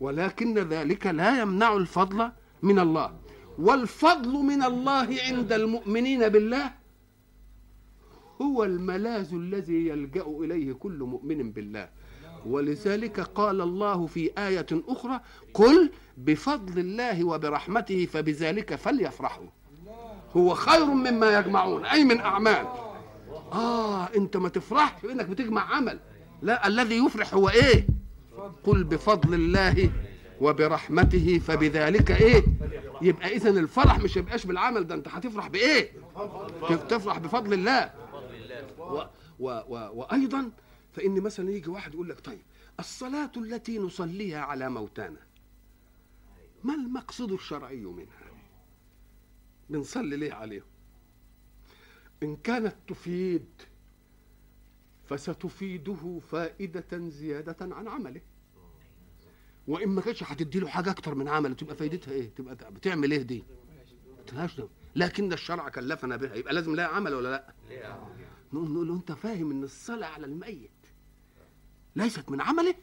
ولكن 0.00 0.58
ذلك 0.58 1.06
لا 1.06 1.40
يمنع 1.42 1.76
الفضل 1.76 2.30
من 2.62 2.78
الله. 2.78 3.20
والفضل 3.58 4.32
من 4.32 4.62
الله 4.62 5.08
عند 5.28 5.52
المؤمنين 5.52 6.28
بالله 6.28 6.72
هو 8.42 8.64
الملاذ 8.64 9.34
الذي 9.34 9.88
يلجأ 9.88 10.24
إليه 10.26 10.72
كل 10.72 10.98
مؤمن 10.98 11.52
بالله. 11.52 11.88
ولذلك 12.46 13.20
قال 13.20 13.60
الله 13.60 14.06
في 14.06 14.30
آية 14.38 14.66
أخرى 14.72 15.20
قل 15.54 15.90
بفضل 16.16 16.78
الله 16.78 17.24
وبرحمته 17.24 18.06
فبذلك 18.06 18.74
فليفرحوا. 18.74 19.46
هو 20.36 20.54
خير 20.54 20.84
مما 20.84 21.38
يجمعون 21.38 21.84
أي 21.84 22.04
من 22.04 22.20
أعمال. 22.20 22.66
آه 23.52 24.04
أنت 24.16 24.36
ما 24.36 24.48
تفرحش 24.48 25.04
انك 25.04 25.26
بتجمع 25.26 25.74
عمل. 25.74 25.98
لا 26.42 26.66
الذي 26.66 26.96
يفرح 27.06 27.34
هو 27.34 27.48
إيه؟ 27.48 27.86
قل 28.64 28.84
بفضل 28.84 29.34
الله 29.34 29.90
وبرحمته 30.40 31.38
فبذلك 31.38 32.10
إيه؟ 32.10 32.44
يبقى 33.02 33.36
اذا 33.36 33.50
الفرح 33.50 33.98
مش 33.98 34.16
يبقاش 34.16 34.46
بالعمل 34.46 34.86
ده 34.86 34.94
أنت 34.94 35.08
هتفرح 35.08 35.48
بإيه؟ 35.48 35.92
تفرح 36.88 37.18
بفضل 37.18 37.52
الله. 37.52 37.90
و 38.78 39.02
و 39.40 39.50
و 39.68 39.90
وأيضا 39.94 40.50
فإن 40.92 41.20
مثلا 41.20 41.50
يجي 41.50 41.70
واحد 41.70 41.94
يقول 41.94 42.08
لك 42.08 42.20
طيب 42.20 42.42
الصلاة 42.80 43.32
التي 43.36 43.78
نصليها 43.78 44.40
على 44.40 44.70
موتانا 44.70 45.20
ما 46.64 46.74
المقصود 46.74 47.32
الشرعي 47.32 47.84
منها 47.84 48.30
بنصلي 49.70 50.16
ليه 50.16 50.32
عليهم 50.32 50.64
إن 52.22 52.36
كانت 52.36 52.76
تفيد 52.88 53.46
فستفيده 55.08 56.20
فائدة 56.30 57.08
زيادة 57.08 57.56
عن 57.60 57.88
عمله 57.88 58.20
وإن 59.68 59.88
ما 59.88 60.00
كانتش 60.00 60.22
هتدي 60.22 60.60
له 60.60 60.68
حاجة 60.68 60.90
أكتر 60.90 61.14
من 61.14 61.28
عمله 61.28 61.54
تبقى 61.54 61.76
فايدتها 61.76 62.12
إيه؟ 62.12 62.30
تبقى 62.34 62.54
بتعمل 62.72 63.10
إيه 63.12 63.22
دي؟ 63.22 63.44
تلهاش 64.26 64.62
لكن 64.96 65.32
الشرع 65.32 65.68
كلفنا 65.68 66.16
بها 66.16 66.34
يبقى 66.34 66.54
لازم 66.54 66.74
لها 66.74 66.86
عمل 66.86 67.14
ولا 67.14 67.28
لأ؟ 67.28 67.54
نقول 68.52 68.88
له 68.88 68.94
أنت 68.94 69.12
فاهم 69.12 69.50
إن 69.50 69.62
الصلاة 69.62 70.06
على 70.08 70.26
الميت 70.26 70.70
ليست 71.96 72.30
من 72.30 72.40
عمله؟ 72.40 72.74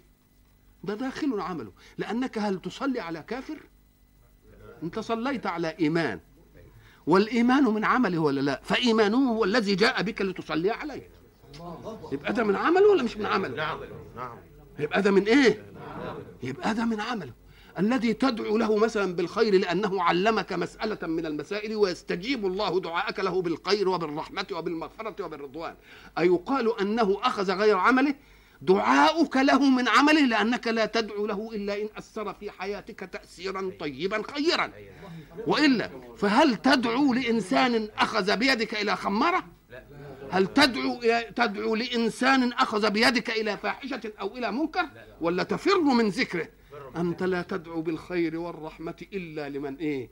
ده 0.84 0.93
داخل 0.93 1.39
عمله. 1.39 1.72
لأنك 1.98 2.38
هل 2.38 2.62
تصلي 2.62 3.00
على 3.00 3.24
كافر؟ 3.28 3.58
أنت 4.84 5.00
صليت 5.00 5.48
على 5.48 5.76
إيمان. 5.80 6.20
والإيمان 7.08 7.63
من 7.63 7.86
عمله 7.86 8.20
ولا 8.20 8.41
لا؟ 8.41 8.62
فإيمانه 8.63 9.32
هو 9.32 9.43
الذي 9.43 9.76
جاء 9.76 10.02
بك 10.02 10.22
لتصلي 10.22 10.72
عليه. 10.72 11.10
يبقى 12.12 12.34
ده 12.34 12.43
من 12.43 12.56
عمله 12.56 12.91
ولا 12.91 13.04
مش 13.04 13.17
من 13.17 13.26
عمله؟ 13.26 13.56
نعم 13.56 13.80
نعم 14.15 14.38
يبقى 14.80 15.02
ده 15.02 15.12
من 15.12 15.24
إيه؟ 15.28 15.65
يبقى 16.43 16.74
ده 16.74 16.86
من 16.86 17.00
عمله. 17.00 17.34
الذي 17.80 18.13
تدعو 18.13 18.58
له 18.58 18.78
مثلا 18.78 19.15
بالخير 19.15 19.60
لأنه 19.60 20.04
علمك 20.04 20.54
مسألة 20.54 21.08
من 21.08 21.26
المسائل 21.26 21.76
ويستجيب 21.76 22.46
الله 22.46 22.80
دعاءك 22.80 23.20
له 23.20 23.41
بالخير 23.41 23.89
وبالرحمة 23.89 24.48
وبالمغفرة 24.52 25.26
وبالرضوان. 25.26 25.76
أيقال 26.17 26.80
أنه 26.82 27.17
أخذ 27.24 27.52
غير 27.52 27.78
عمله؟ 27.78 28.15
دعاؤك 28.62 29.38
له 29.38 29.70
من 29.70 29.88
عمله 29.88 30.26
لأنك 30.26 30.67
لا 30.67 30.86
تدعو 30.86 31.26
له 31.28 31.50
إلا 31.54 31.82
إن 31.82 31.89
أثر 31.98 32.34
في 32.34 32.52
حياتك 32.52 33.00
تاثيرا 33.00 33.72
طيبا 33.80 34.24
خيرا. 34.34 34.72
وإلا 35.48 35.89
فهل 36.17 36.56
تدعو 36.56 37.13
لإنسان 37.13 37.89
أخذ 37.98 38.38
بيدك 38.38 38.74
إلى 38.82 38.96
خمره 38.96 39.43
هل 40.32 40.48
تدعو 40.48 41.00
تدعو 41.36 41.76
لإنسان 41.76 42.54
أخذ 42.54 42.89
بيدك 42.89 43.30
إلى 43.30 43.58
فاحشة 43.58 44.13
أو 44.20 44.38
إلى 44.38 44.52
منكر؟ 44.52 44.86
ولا 45.22 45.43
تفر 45.43 45.82
من 45.82 46.10
ذكره؟ 46.10 46.48
أنت 46.96 47.24
لا 47.24 47.41
تدعو 47.41 47.82
بالخير 47.82 48.39
والرحمة 48.39 49.06
إلا 49.13 49.50
لمن 49.50 49.76
إيه؟ 49.76 50.10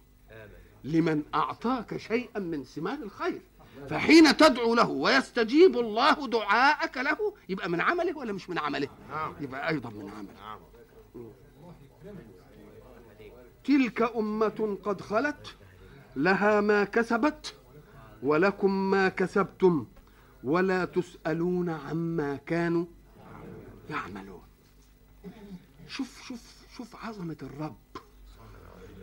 لمن 0.84 1.24
أعطاك 1.36 1.98
شيئا 1.98 2.40
من 2.40 2.64
ثمار 2.64 2.98
الخير. 3.04 3.42
فحين 3.90 4.38
تدعو 4.38 4.76
له 4.76 4.90
ويستجيب 4.90 5.80
الله 5.80 6.28
دعاءك 6.28 6.98
له 6.98 7.34
يبقى 7.50 7.70
من 7.70 7.82
عمله 7.82 8.18
ولا 8.18 8.34
مش 8.34 8.50
من 8.50 8.60
عمله؟ 8.60 8.88
يبقى 9.42 9.70
أيضا 9.70 9.90
من 9.90 10.10
عمله. 10.10 10.60
تلك 13.64 14.02
أمة 14.02 14.78
قد 14.84 15.02
خلت 15.02 15.56
لها 16.16 16.62
ما 16.62 16.84
كسبت 16.84 17.54
ولكم 18.24 18.92
ما 18.92 19.10
كسبتم 19.10 19.88
ولا 20.44 20.86
تسألون 20.86 21.70
عما 21.70 22.36
كانوا 22.36 22.86
يعملون. 23.90 24.42
شوف 25.88 26.24
شوف 26.28 26.42
شوف 26.78 27.06
عظمة 27.06 27.38
الرب. 27.42 27.78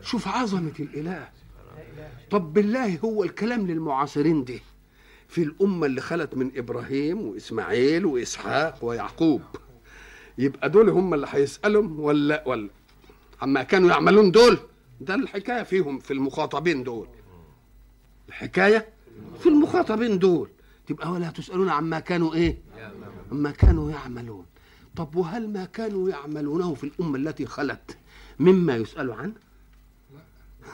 شوف 0.03 0.29
عظمة 0.29 0.73
الإله. 0.81 1.31
طب 2.31 2.53
بالله 2.53 2.99
هو 2.99 3.25
الكلام 3.25 3.67
للمعاصرين 3.67 4.45
دي. 4.45 4.63
في 5.29 5.43
الأمة 5.43 5.87
اللي 5.87 6.01
خلت 6.01 6.35
من 6.35 6.51
إبراهيم 6.57 7.21
وإسماعيل 7.21 8.07
وإسحاق 8.07 8.85
ويعقوب. 8.85 9.43
يبقى 10.39 10.71
دول 10.71 10.89
هم 10.89 11.15
اللي 11.15 11.27
هيسألهم 11.31 12.01
ولا 12.01 12.49
ولا؟ 12.49 12.69
عما 13.43 13.63
كانوا 13.63 13.91
يعملون 13.91 14.31
دول 14.31 14.59
ده 15.01 15.15
الحكاية 15.15 15.63
فيهم 15.63 15.99
في 15.99 16.13
المخاطبين 16.13 16.85
دول. 16.85 17.09
الحكاية 18.29 18.89
في 19.41 19.49
المخاطبين 19.49 20.19
دول. 20.19 20.49
تبقى 20.87 21.13
ولا 21.13 21.31
تسألون 21.31 21.69
عما 21.69 22.01
كانوا 22.01 22.35
إيه؟ 22.35 22.59
عما 23.33 23.51
كانوا 23.51 23.91
يعملون. 23.91 24.47
طب 24.97 25.17
وهل 25.17 25.49
ما 25.49 25.65
كانوا 25.65 26.11
يعملونه 26.11 26.75
في 26.75 26.85
الأمة 26.85 27.17
التي 27.17 27.47
خلت 27.47 27.97
مما 28.39 28.77
يسأل 28.77 29.13
عنه؟ 29.13 29.33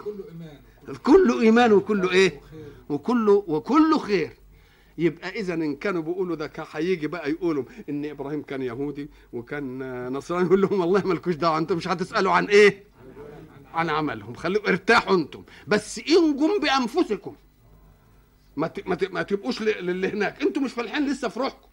كله 0.05 0.25
إيمان. 0.33 0.59
كله 0.97 1.41
إيمان 1.41 1.73
وكله 1.73 2.11
إيه؟ 2.11 2.41
وكله 2.89 3.45
وكله 3.47 3.99
خير. 3.99 4.31
يبقى 4.99 5.29
إذا 5.29 5.55
إن 5.55 5.77
كانوا 5.77 6.03
بيقولوا 6.03 6.37
ده 6.37 6.51
هيجي 6.73 7.07
بقى 7.07 7.31
يقولوا 7.31 7.65
إن 7.89 8.05
إبراهيم 8.05 8.43
كان 8.43 8.63
يهودي 8.63 9.09
وكان 9.33 10.09
نصراني 10.13 10.47
يقول 10.47 10.61
لهم 10.63 10.81
والله 10.81 11.07
مالكوش 11.07 11.35
دعوة 11.35 11.59
أنتم 11.59 11.77
مش 11.77 11.89
هتسألوا 11.89 12.33
عن 12.33 12.45
إيه؟ 12.45 12.85
عن 13.75 13.91
عملهم. 13.91 14.35
خليكم 14.35 14.69
ارتاحوا 14.69 15.15
أنتم. 15.17 15.43
بس 15.67 15.99
إنجم 15.99 16.59
بأنفسكم. 16.61 17.35
ما 18.57 18.71
ما 18.87 18.99
ما 19.11 19.23
تبقوش 19.23 19.63
للي 19.63 20.09
هناك. 20.09 20.43
أنتوا 20.43 20.63
مش 20.63 20.73
فالحين 20.73 21.07
لسه 21.07 21.29
في 21.29 21.41
روحكم. 21.41 21.69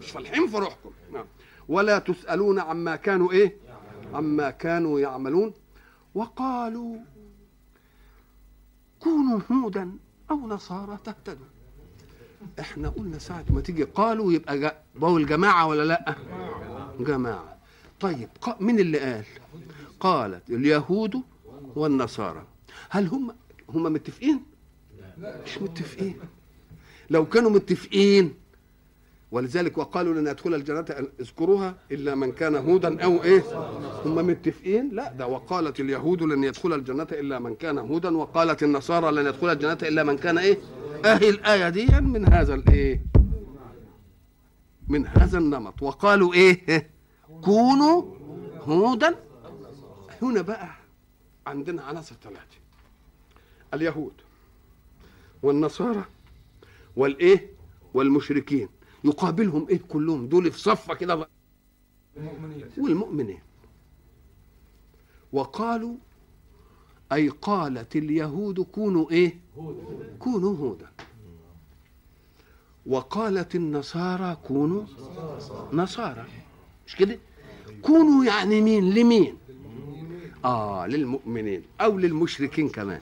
مش 0.00 0.10
فالحين 0.10 0.46
في 0.46 0.56
روحكم. 0.56 0.90
نعم. 1.12 1.26
ولا 1.68 1.98
تسألون 1.98 2.58
عما 2.58 2.96
كانوا 2.96 3.32
إيه؟ 3.32 3.56
عما 4.14 4.50
كانوا 4.50 5.00
يعملون. 5.00 5.52
وقالوا 6.14 6.96
كونوا 9.00 9.40
هودا 9.52 9.90
أو 10.30 10.46
نصارى 10.48 10.98
تهتدوا 11.04 11.46
إحنا 12.60 12.88
قلنا 12.88 13.18
ساعة 13.18 13.44
ما 13.50 13.60
تيجي 13.60 13.82
قالوا 13.84 14.32
يبقى 14.32 14.58
جا 14.58 14.78
بقوا 14.94 15.18
الجماعة 15.18 15.66
ولا 15.66 15.82
لأ؟ 15.82 16.14
جماعة. 17.00 17.56
طيب 18.00 18.28
مين 18.60 18.78
اللي 18.80 18.98
قال؟ 18.98 19.24
قالت 20.00 20.50
اليهود 20.50 21.22
والنصارى. 21.76 22.46
هل 22.90 23.06
هم 23.06 23.34
هم 23.68 23.82
متفقين؟ 23.82 24.40
مش 25.18 25.58
متفقين. 25.58 26.18
لو 27.10 27.26
كانوا 27.26 27.50
متفقين 27.50 28.34
ولذلك 29.32 29.78
وقالوا 29.78 30.14
لن 30.14 30.26
يدخل 30.26 30.54
الجنة 30.54 30.84
اذكروها 31.20 31.74
إلا 31.92 32.14
من 32.14 32.32
كان 32.32 32.56
هودا 32.56 33.04
أو 33.04 33.22
إيه؟ 33.24 33.42
هم 34.04 34.14
متفقين؟ 34.26 34.88
لا 34.92 35.12
ده 35.12 35.26
وقالت 35.26 35.80
اليهود 35.80 36.22
لن 36.22 36.44
يدخل 36.44 36.72
الجنة 36.72 37.06
إلا 37.12 37.38
من 37.38 37.54
كان 37.54 37.78
هودا 37.78 38.16
وقالت 38.16 38.62
النصارى 38.62 39.12
لن 39.12 39.26
يدخل 39.26 39.48
الجنة 39.52 39.78
إلا 39.82 40.02
من 40.04 40.16
كان 40.18 40.38
إيه؟ 40.38 40.58
أهي 41.04 41.28
الآية 41.30 41.68
دي 41.68 41.86
من 42.00 42.32
هذا 42.32 42.54
الإيه 42.54 43.02
من 44.88 45.06
هذا 45.06 45.38
النمط. 45.38 45.82
وقالوا 45.82 46.34
إيه؟ 46.34 46.90
كونوا 47.44 48.02
هودا. 48.60 49.14
هنا 50.22 50.42
بقى 50.42 50.68
عندنا 51.46 51.82
عناصر 51.82 52.14
ثلاثة. 52.24 52.56
اليهود 53.74 54.12
والنصارى 55.42 56.04
والإيه؟ 56.96 57.50
والمشركين. 57.94 58.68
يقابلهم 59.04 59.66
إيه 59.68 59.80
كلهم؟ 59.88 60.26
دول 60.26 60.52
في 60.52 60.58
صفة 60.60 60.94
كده 60.94 61.28
المؤمنين. 62.16 62.64
والمؤمنين. 62.78 63.40
وقالوا 65.32 65.94
أي 67.12 67.28
قالت 67.28 67.96
اليهود 67.96 68.60
كونوا 68.60 69.10
إيه؟ 69.10 69.40
كونوا 70.18 70.56
هودا. 70.56 70.90
وقالت 72.86 73.54
النصارى 73.54 74.36
كونوا 74.46 74.84
نصارى. 75.72 76.26
مش 76.86 76.96
كده؟ 76.96 77.18
كونوا 77.82 78.24
يعني 78.24 78.60
مين؟ 78.60 78.94
لمين؟ 78.94 79.36
آه 80.44 80.86
للمؤمنين 80.86 81.62
أو 81.80 81.98
للمشركين 81.98 82.68
كمان. 82.68 83.00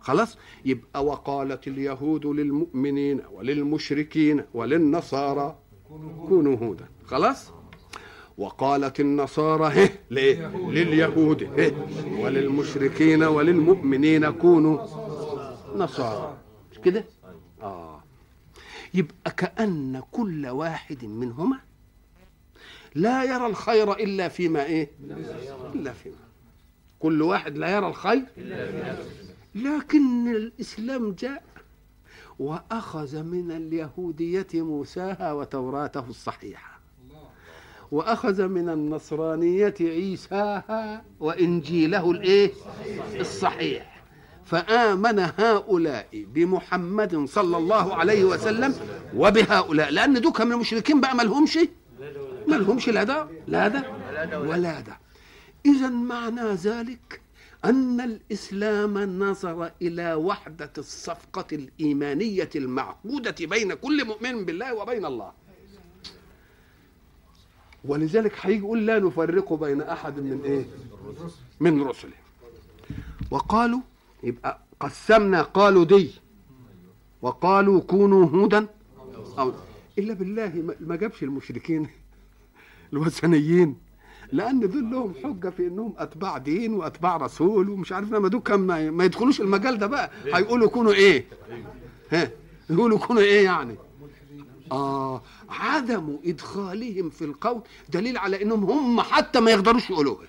خلاص؟ 0.00 0.38
يبقى 0.64 1.04
وقالت 1.04 1.68
اليهود 1.68 2.26
للمؤمنين 2.26 3.20
وللمشركين 3.32 4.42
وللنصارى 4.54 5.58
كونوا 6.28 6.56
هودا. 6.56 6.88
خلاص؟ 7.06 7.50
وقالت 8.38 9.00
النصارى 9.00 9.66
هه 9.84 9.90
ليه؟ 10.10 10.46
لليهود 10.46 11.42
هه 11.60 11.72
وللمشركين 12.22 13.22
وللمؤمنين 13.22 14.30
كونوا 14.30 14.78
نصارى. 15.76 16.36
مش 16.72 16.78
كده؟ 16.78 17.04
آه. 17.62 18.02
يبقى 18.94 19.30
كأن 19.36 20.02
كل 20.12 20.46
واحد 20.46 21.04
منهما 21.04 21.56
لا 22.94 23.24
يرى 23.24 23.46
الخير 23.46 23.92
إلا 23.92 24.28
فيما 24.28 24.64
إيه؟ 24.64 24.90
إلا 25.74 25.92
فيما. 25.92 26.14
كل 26.98 27.22
واحد 27.22 27.58
لا 27.58 27.70
يرى 27.76 27.86
الخير 27.88 28.22
لكن 29.54 30.28
الإسلام 30.28 31.12
جاء 31.12 31.42
وأخذ 32.38 33.22
من 33.22 33.50
اليهودية 33.50 34.46
موساها 34.54 35.32
وتوراته 35.32 36.04
الصحيحة. 36.08 36.80
وأخذ 37.92 38.46
من 38.48 38.68
النصرانيه 38.68 39.74
عيساها 39.80 41.04
وإنجيله 41.20 42.10
الإيه؟ 42.10 42.52
الصحيح. 43.20 44.02
فآمن 44.44 45.18
هؤلاء 45.38 46.06
بمحمد 46.12 47.24
صلى 47.28 47.56
الله 47.56 47.94
عليه 47.94 48.24
وسلم 48.24 48.74
وبهؤلاء 49.16 49.90
لأن 49.90 50.20
دول 50.20 50.32
من 50.40 50.52
المشركين 50.52 51.00
بقى 51.00 51.14
ما 51.16 51.22
لهمش 51.22 51.58
ما 52.48 52.56
لهمش 52.56 52.88
لا 52.88 53.04
ده 53.04 53.26
لا 53.46 53.68
ده 53.68 53.84
ولا 54.40 54.80
ده. 54.80 54.98
اذا 55.66 55.88
معنى 55.88 56.40
ذلك 56.54 57.20
أن 57.64 58.00
الإسلام 58.00 58.98
نظر 59.22 59.72
إلى 59.82 60.14
وحدة 60.14 60.72
الصفقة 60.78 61.46
الإيمانية 61.52 62.50
المعقودة 62.56 63.34
بين 63.46 63.74
كل 63.74 64.04
مؤمن 64.06 64.44
بالله 64.44 64.74
وبين 64.74 65.04
الله. 65.04 65.32
ولذلك 67.84 68.32
هيجي 68.40 68.58
يقول 68.58 68.86
لا 68.86 68.98
نفرق 68.98 69.52
بين 69.52 69.80
أحد 69.82 70.20
من 70.20 70.40
إيه؟ 70.44 70.64
من 71.60 71.82
رسله. 71.82 72.12
وقالوا 73.30 73.80
يبقى 74.22 74.58
قسمنا 74.80 75.42
قالوا 75.42 75.84
دي. 75.84 76.10
وقالوا 77.22 77.80
كونوا 77.80 78.26
هودا 78.26 78.66
أو 79.38 79.52
إلا 79.98 80.14
بالله 80.14 80.74
ما 80.80 80.96
جابش 80.96 81.22
المشركين 81.22 81.88
الوثنيين. 82.92 83.89
لأن 84.32 84.60
دول 84.60 84.90
لهم 84.90 85.14
حجة 85.24 85.50
في 85.50 85.66
إنهم 85.66 85.94
أتباع 85.98 86.38
دين 86.38 86.74
وأتباع 86.74 87.16
رسول 87.16 87.68
ومش 87.70 87.92
عارف 87.92 88.12
لما 88.12 88.28
دول 88.28 88.40
كان 88.40 88.60
ما 88.60 88.90
ما 88.90 89.04
يدخلوش 89.04 89.40
المجال 89.40 89.78
ده 89.78 89.86
بقى. 89.86 90.10
هيقولوا 90.34 90.68
كونوا 90.68 90.92
إيه؟ 90.92 91.26
ها؟ 92.10 92.30
يقولوا 92.70 92.98
كونوا 92.98 93.22
إيه 93.22 93.44
يعني؟ 93.44 93.76
آه 94.72 95.22
عدم 95.48 96.18
إدخالهم 96.24 97.10
في 97.10 97.24
القول 97.24 97.62
دليل 97.88 98.18
على 98.18 98.42
إنهم 98.42 98.64
هم 98.64 99.00
حتى 99.00 99.40
ما 99.40 99.50
يقدروش 99.50 99.90
يقولوها 99.90 100.26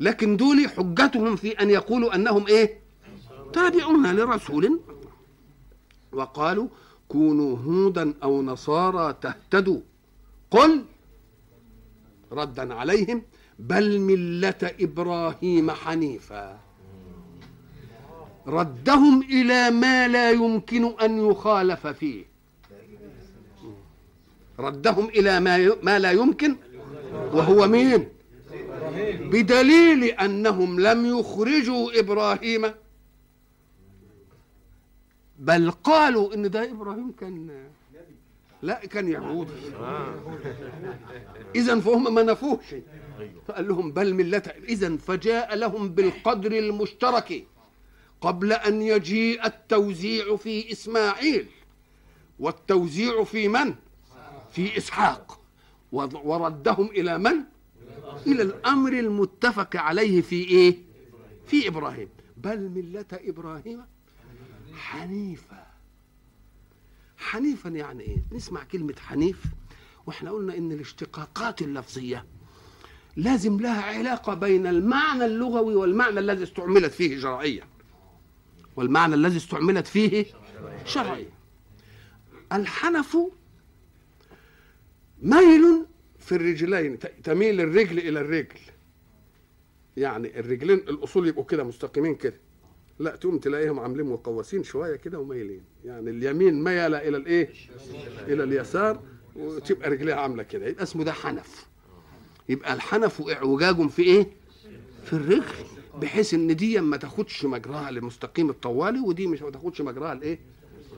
لكن 0.00 0.36
دول 0.36 0.68
حجتهم 0.68 1.36
في 1.36 1.50
أن 1.50 1.70
يقولوا 1.70 2.14
أنهم 2.14 2.46
إيه؟ 2.46 2.78
تابعون 3.52 4.06
لرسول. 4.16 4.80
وقالوا 6.12 6.68
كونوا 7.08 7.56
هودا 7.58 8.14
أو 8.22 8.42
نصارى 8.42 9.14
تهتدوا. 9.22 9.80
قل 10.54 10.84
ردا 12.32 12.74
عليهم 12.74 13.22
بل 13.58 14.00
ملة 14.00 14.62
إبراهيم 14.80 15.70
حنيفا. 15.70 16.58
ردهم 18.46 19.22
إلى 19.22 19.70
ما 19.70 20.08
لا 20.08 20.30
يمكن 20.30 20.84
أن 21.00 21.30
يخالف 21.30 21.86
فيه. 21.86 22.24
ردهم 24.58 25.06
إلى 25.08 25.40
ما 25.40 25.76
ما 25.82 25.98
لا 25.98 26.10
يمكن 26.10 26.56
وهو 27.32 27.68
مين؟ 27.68 28.08
بدليل 29.32 30.04
أنهم 30.04 30.80
لم 30.80 31.18
يخرجوا 31.18 32.00
إبراهيم. 32.00 32.62
بل 35.38 35.70
قالوا 35.70 36.34
إن 36.34 36.50
ده 36.50 36.70
إبراهيم 36.70 37.12
كان 37.20 37.34
لا 38.64 38.86
كان 38.86 39.08
يهودي 39.08 39.52
اذا 41.54 41.80
فهم 41.80 42.14
ما 42.14 42.22
نفوش. 42.22 42.64
فقال 43.46 43.68
لهم 43.68 43.92
بل 43.92 44.14
ملة. 44.14 44.42
اذا 44.68 44.96
فجاء 44.96 45.54
لهم 45.54 45.88
بالقدر 45.88 46.52
المشترك 46.52 47.46
قبل 48.20 48.52
أن 48.52 48.82
يجيء 48.82 49.46
التوزيع 49.46 50.36
في 50.36 50.72
إسماعيل. 50.72 51.46
والتوزيع 52.38 53.24
في 53.24 53.48
من؟ 53.48 53.74
في 54.52 54.78
إسحاق. 54.78 55.40
وردهم 55.92 56.86
إلى 56.86 57.18
من؟ 57.18 57.36
إلى 58.26 58.42
الأمر 58.42 58.92
المتفق 58.92 59.76
عليه 59.76 60.20
في 60.20 60.44
إيه؟ 60.44 60.76
في 61.46 61.68
إبراهيم. 61.68 62.08
بل 62.36 62.68
ملة 62.68 63.06
إبراهيم 63.12 63.80
حنيفا 64.74 65.63
حنيفا 67.24 67.68
يعني 67.68 68.02
إيه؟ 68.02 68.24
نسمع 68.32 68.64
كلمة 68.64 68.94
حنيف 68.98 69.42
وإحنا 70.06 70.30
قلنا 70.30 70.56
إن 70.56 70.72
الاشتقاقات 70.72 71.62
اللفظية 71.62 72.24
لازم 73.16 73.60
لها 73.60 73.82
علاقة 73.82 74.34
بين 74.34 74.66
المعنى 74.66 75.24
اللغوي 75.24 75.74
والمعنى 75.74 76.20
الذي 76.20 76.42
استعملت 76.42 76.92
فيه 76.92 77.20
شرعيا. 77.20 77.64
والمعنى 78.76 79.14
الذي 79.14 79.36
استعملت 79.36 79.86
فيه 79.86 80.26
شرعيا. 80.84 81.30
الحنف 82.52 83.16
ميل 85.22 85.86
في 86.18 86.32
الرجلين 86.34 86.98
تميل 87.24 87.60
الرجل 87.60 87.98
إلى 87.98 88.20
الرجل. 88.20 88.60
يعني 89.96 90.40
الرجلين 90.40 90.78
الأصول 90.78 91.28
يبقوا 91.28 91.44
كده 91.44 91.64
مستقيمين 91.64 92.14
كده. 92.14 92.40
لا 92.98 93.16
تقوم 93.16 93.38
تلاقيهم 93.38 93.80
عاملين 93.80 94.06
مقوسين 94.06 94.62
شوية 94.62 94.96
كده 94.96 95.18
ومايلين. 95.18 95.62
يعني 95.84 96.10
اليمين 96.10 96.64
ميل 96.64 96.94
إلى 96.94 97.16
الإيه؟ 97.16 97.50
إلى 98.28 98.44
اليسار 98.44 99.00
وتبقى 99.36 99.90
رجليها 99.90 100.14
عاملة 100.16 100.42
كده. 100.42 100.66
يبقى 100.66 100.82
اسمه 100.82 101.04
ده 101.04 101.12
حنف. 101.12 101.66
يبقى 102.48 102.74
الحنف 102.74 103.20
اعوجاج 103.28 103.88
في 103.88 104.02
إيه؟ 104.02 104.26
في 105.04 105.12
الرجل 105.12 105.44
بحيث 106.00 106.34
إن 106.34 106.56
دي 106.56 106.80
ما 106.80 106.96
تاخدش 106.96 107.44
مجراها 107.44 107.90
لمستقيم 107.90 108.50
الطوالي 108.50 109.00
ودي 109.00 109.26
مش 109.26 109.42
ما 109.42 109.50
تاخدش 109.50 109.80
مجراها 109.80 110.14
لإيه؟ 110.14 110.38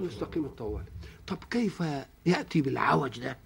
مستقيم 0.01 0.44
الطوالي. 0.44 0.86
طب 1.26 1.38
كيف 1.51 1.82
يأتي 2.26 2.61
بالعوج 2.62 3.20
ده؟ 3.20 3.36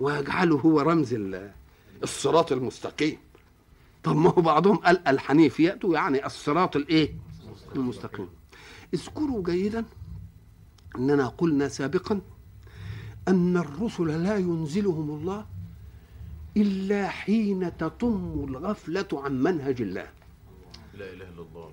ويجعله 0.00 0.56
هو 0.56 0.80
رمز 0.80 1.14
ال- 1.14 1.50
الصراط 2.02 2.52
المستقيم. 2.52 3.18
طب 4.04 4.16
ما 4.16 4.30
هو 4.30 4.42
بعضهم 4.42 4.76
قال 4.76 5.08
الحنيفية 5.08 5.78
يعني 5.84 6.26
الصراط 6.26 6.76
الإيه؟ 6.76 7.12
المستقيم. 7.76 8.28
اذكروا 8.94 9.42
جيدا 9.42 9.84
أننا 10.96 11.26
قلنا 11.26 11.68
سابقا 11.68 12.20
أن 13.28 13.56
الرسل 13.56 14.22
لا 14.22 14.36
ينزلهم 14.36 15.10
الله 15.10 15.46
إلا 16.56 17.08
حين 17.08 17.76
تطم 17.76 18.44
الغفلة 18.48 19.08
عن 19.12 19.42
منهج 19.42 19.82
الله. 19.82 20.06
لا 20.94 21.12
إله 21.12 21.24
إلا 21.28 21.42
الله. 21.42 21.70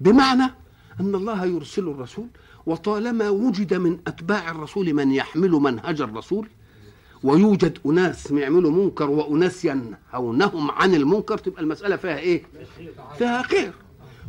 بمعنى 0.00 0.50
أن 1.00 1.14
الله 1.14 1.44
يرسل 1.44 1.88
الرسول 1.88 2.26
وطالما 2.66 3.28
وجد 3.28 3.74
من 3.74 3.98
أتباع 4.06 4.50
الرسول 4.50 4.94
من 4.94 5.12
يحمل 5.12 5.50
منهج 5.50 6.00
الرسول 6.00 6.48
ويوجد 7.22 7.78
أناس 7.86 8.30
يعملوا 8.30 8.70
منكر 8.70 9.10
وأناس 9.10 9.64
ينهونهم 9.64 10.70
عن 10.70 10.94
المنكر 10.94 11.38
تبقى 11.38 11.62
المسألة 11.62 11.96
فيها 11.96 12.18
إيه؟ 12.18 12.42
فيها 13.18 13.42
خير. 13.42 13.72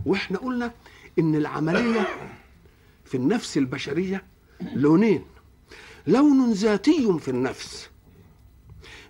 وإحنا 0.05 0.37
قلنا 0.37 0.71
إن 1.19 1.35
العملية 1.35 2.07
في 3.05 3.17
النفس 3.17 3.57
البشرية 3.57 4.23
لونين 4.73 5.21
لون 6.07 6.51
ذاتي 6.51 7.19
في 7.19 7.27
النفس 7.31 7.89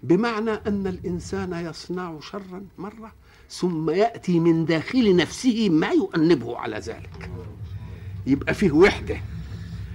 بمعنى 0.03 0.51
أن 0.51 0.87
الإنسان 0.87 1.53
يصنع 1.53 2.19
شرا 2.19 2.65
مرة 2.77 3.11
ثم 3.49 3.89
يأتي 3.89 4.39
من 4.39 4.65
داخل 4.65 5.15
نفسه 5.15 5.69
ما 5.69 5.87
يؤنبه 5.87 6.57
على 6.57 6.77
ذلك. 6.79 7.29
يبقى 8.27 8.53
فيه 8.53 8.71
وحدة. 8.71 9.17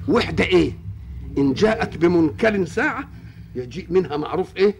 وحدة 0.08 0.44
إيه؟ 0.44 0.72
إن 1.38 1.52
جاءت 1.54 1.96
بمنكر 1.96 2.64
ساعة 2.64 3.08
يجيء 3.54 3.86
منها 3.90 4.16
معروف 4.16 4.56
إيه؟ 4.56 4.74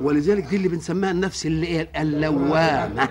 ولذلك 0.00 0.44
دي 0.44 0.56
اللي 0.56 0.68
بنسميها 0.68 1.10
النفس 1.10 1.46
اللي 1.46 1.66
إيه 1.66 1.90
اللوامه 2.02 3.08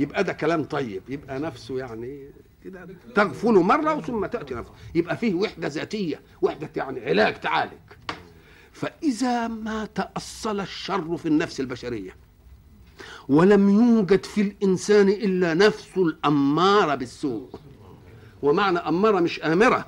يبقى 0.00 0.24
ده 0.24 0.32
كلام 0.32 0.64
طيب 0.64 1.02
يبقى 1.08 1.38
نفسه 1.38 1.78
يعني 1.78 2.30
كده 2.64 2.88
تغفل 3.14 3.52
مرة 3.52 4.00
ثم 4.00 4.26
تأتي 4.26 4.54
نفسه. 4.54 4.72
يبقى 4.94 5.16
فيه 5.16 5.34
وحدة 5.34 5.68
ذاتية 5.68 6.20
وحدة 6.42 6.70
يعني 6.76 7.04
علاج 7.04 7.40
تعالج. 7.40 7.72
فإذا 8.72 9.48
ما 9.48 9.84
تأصل 9.94 10.60
الشر 10.60 11.16
في 11.16 11.26
النفس 11.26 11.60
البشرية 11.60 12.16
ولم 13.28 13.68
يوجد 13.68 14.24
في 14.24 14.40
الإنسان 14.40 15.08
إلا 15.08 15.54
نفس 15.54 15.88
الأمارة 15.98 16.94
بالسوء. 16.94 17.50
ومعنى 18.42 18.78
أمارة 18.78 19.20
مش 19.20 19.40
آمرة. 19.40 19.86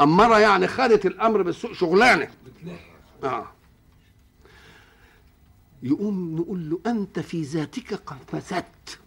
امره 0.00 0.38
يعني 0.38 0.66
خدت 0.66 1.06
الأمر 1.06 1.42
بالسوء 1.42 1.72
شغلانة. 1.72 2.28
آه. 3.24 3.46
يقوم 5.84 6.36
نقول 6.36 6.70
له 6.70 6.78
أنت 6.86 7.20
في 7.20 7.42
ذاتك 7.42 7.94
قد 7.94 8.16
فسدت. 8.26 8.98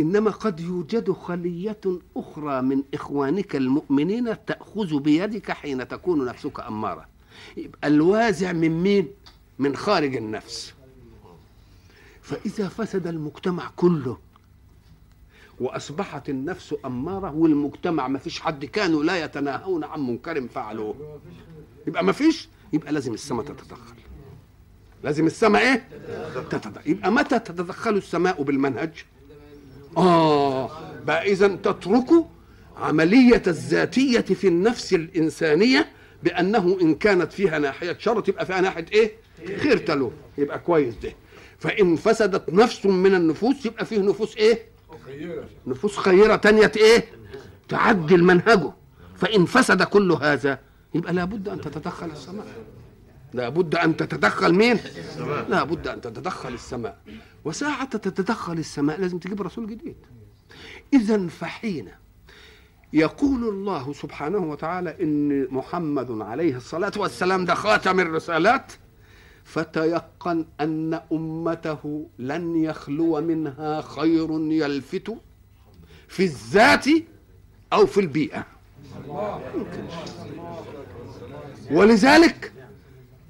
إنما 0.00 0.30
قد 0.30 0.60
يوجد 0.60 1.12
خلية 1.12 1.80
أخرى 2.16 2.62
من 2.62 2.82
إخوانك 2.94 3.56
المؤمنين 3.56 4.44
تأخذ 4.46 5.00
بيدك 5.00 5.52
حين 5.52 5.88
تكون 5.88 6.24
نفسك 6.24 6.60
أمارة. 6.60 7.08
يبقى 7.56 7.88
الوازع 7.88 8.52
من 8.52 8.82
مين؟ 8.82 9.08
من 9.58 9.76
خارج 9.76 10.16
النفس. 10.16 10.74
فإذا 12.22 12.68
فسد 12.68 13.06
المجتمع 13.06 13.70
كله 13.76 14.18
وأصبحت 15.60 16.28
النفس 16.28 16.74
أمارة 16.84 17.32
والمجتمع 17.34 18.08
ما 18.08 18.18
فيش 18.18 18.40
حد 18.40 18.64
كانوا 18.64 19.04
لا 19.04 19.24
يتناهون 19.24 19.84
عن 19.84 20.00
منكر 20.00 20.48
فعلوه. 20.48 21.20
يبقى 21.86 22.04
ما 22.04 22.12
فيش؟ 22.12 22.48
يبقى 22.72 22.92
لازم 22.92 23.14
السماء 23.14 23.44
تتدخل. 23.44 23.94
لازم 25.02 25.26
السماء 25.26 25.62
إيه؟ 25.62 25.88
تتدخل 26.50 26.72
يبقى 26.86 27.12
متى 27.12 27.38
تتدخل 27.38 27.96
السماء 27.96 28.42
بالمنهج؟ 28.42 28.90
آه 29.96 30.70
بقى 31.06 31.32
اذا 31.32 31.48
تتركوا 31.48 32.24
عملية 32.76 33.42
الذاتية 33.46 34.20
في 34.20 34.48
النفس 34.48 34.92
الإنسانية 34.94 35.88
بأنه 36.22 36.78
إن 36.80 36.94
كانت 36.94 37.32
فيها 37.32 37.58
ناحية 37.58 37.96
شر 37.98 38.20
تبقى 38.20 38.46
فيها 38.46 38.60
ناحية 38.60 38.86
إيه؟ 38.92 39.12
خير 39.58 39.76
تلو. 39.78 40.12
يبقى 40.38 40.58
كويس 40.58 40.94
ده. 40.94 41.12
فإن 41.58 41.96
فسدت 41.96 42.50
نفس 42.50 42.86
من 42.86 43.14
النفوس 43.14 43.66
يبقى 43.66 43.84
فيه 43.86 43.98
نفوس 43.98 44.34
خيرة 45.06 45.44
نفوس 45.66 45.96
خيرة 45.96 46.36
تانية 46.36 46.72
إيه؟ 46.76 47.04
تعدل 47.68 48.24
منهجه. 48.24 48.72
فإن 49.16 49.44
فسد 49.44 49.82
كل 49.82 50.12
هذا 50.12 50.58
يبقى 50.94 51.12
لابد 51.12 51.48
أن 51.48 51.60
تتدخل 51.60 52.10
السماء. 52.10 52.46
لابد 53.32 53.74
أن 53.74 53.96
تتدخل 53.96 54.54
مين؟ 54.54 54.78
لابد 55.48 55.88
أن 55.88 56.00
تتدخل 56.00 56.54
السماء. 56.54 56.98
وساعة 57.44 57.96
تتدخل 57.96 58.58
السماء 58.58 59.00
لازم 59.00 59.18
تجيب 59.18 59.42
رسول 59.42 59.66
جديد. 59.66 59.96
إذا 60.92 61.26
فحين 61.26 61.88
يقول 62.92 63.48
الله 63.48 63.92
سبحانه 63.92 64.38
وتعالى 64.38 64.96
إن 65.02 65.46
محمد 65.50 66.20
عليه 66.20 66.56
الصلاة 66.56 66.92
والسلام 66.96 67.44
ده 67.44 67.54
خاتم 67.54 68.00
الرسالات 68.00 68.72
فتيقن 69.44 70.46
أن 70.60 71.00
أمته 71.12 72.06
لن 72.18 72.64
يخلو 72.64 73.20
منها 73.20 73.80
خير 73.80 74.30
يلفت 74.52 75.16
في 76.08 76.22
الذات 76.22 76.86
أو 77.72 77.86
في 77.86 78.00
البيئة. 78.00 78.46
يمكنش. 79.54 79.92
ولذلك 81.70 82.52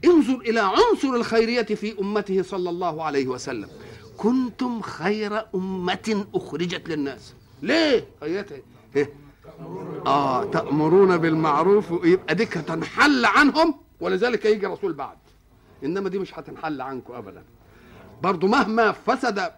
انظر 0.05 0.35
إلى 0.35 0.61
عنصر 0.61 1.09
الخيرية 1.09 1.63
في 1.63 2.01
أمته 2.01 2.43
صلى 2.43 2.71
الله 2.71 3.05
عليه 3.05 3.27
وسلم. 3.27 3.69
كنتم 4.17 4.81
خير 4.81 5.45
أمة 5.55 6.27
أخرجت 6.35 6.89
للناس. 6.89 7.35
ليه؟ 7.63 8.07
خيرتها 8.21 8.59
إيه؟ 8.97 9.13
آه 10.07 10.45
تأمرون 10.45 11.17
بالمعروف 11.17 11.91
يبقى 12.05 12.35
ديك 12.35 12.53
تنحل 12.53 13.25
عنهم 13.25 13.75
ولذلك 14.01 14.45
يجي 14.45 14.67
رسول 14.67 14.93
بعد. 14.93 15.17
إنما 15.85 16.09
دي 16.09 16.19
مش 16.19 16.39
هتنحل 16.39 16.81
عنكم 16.81 17.15
ابدا. 17.15 17.43
برضو 18.23 18.47
مهما 18.47 18.93
فسد 18.93 19.53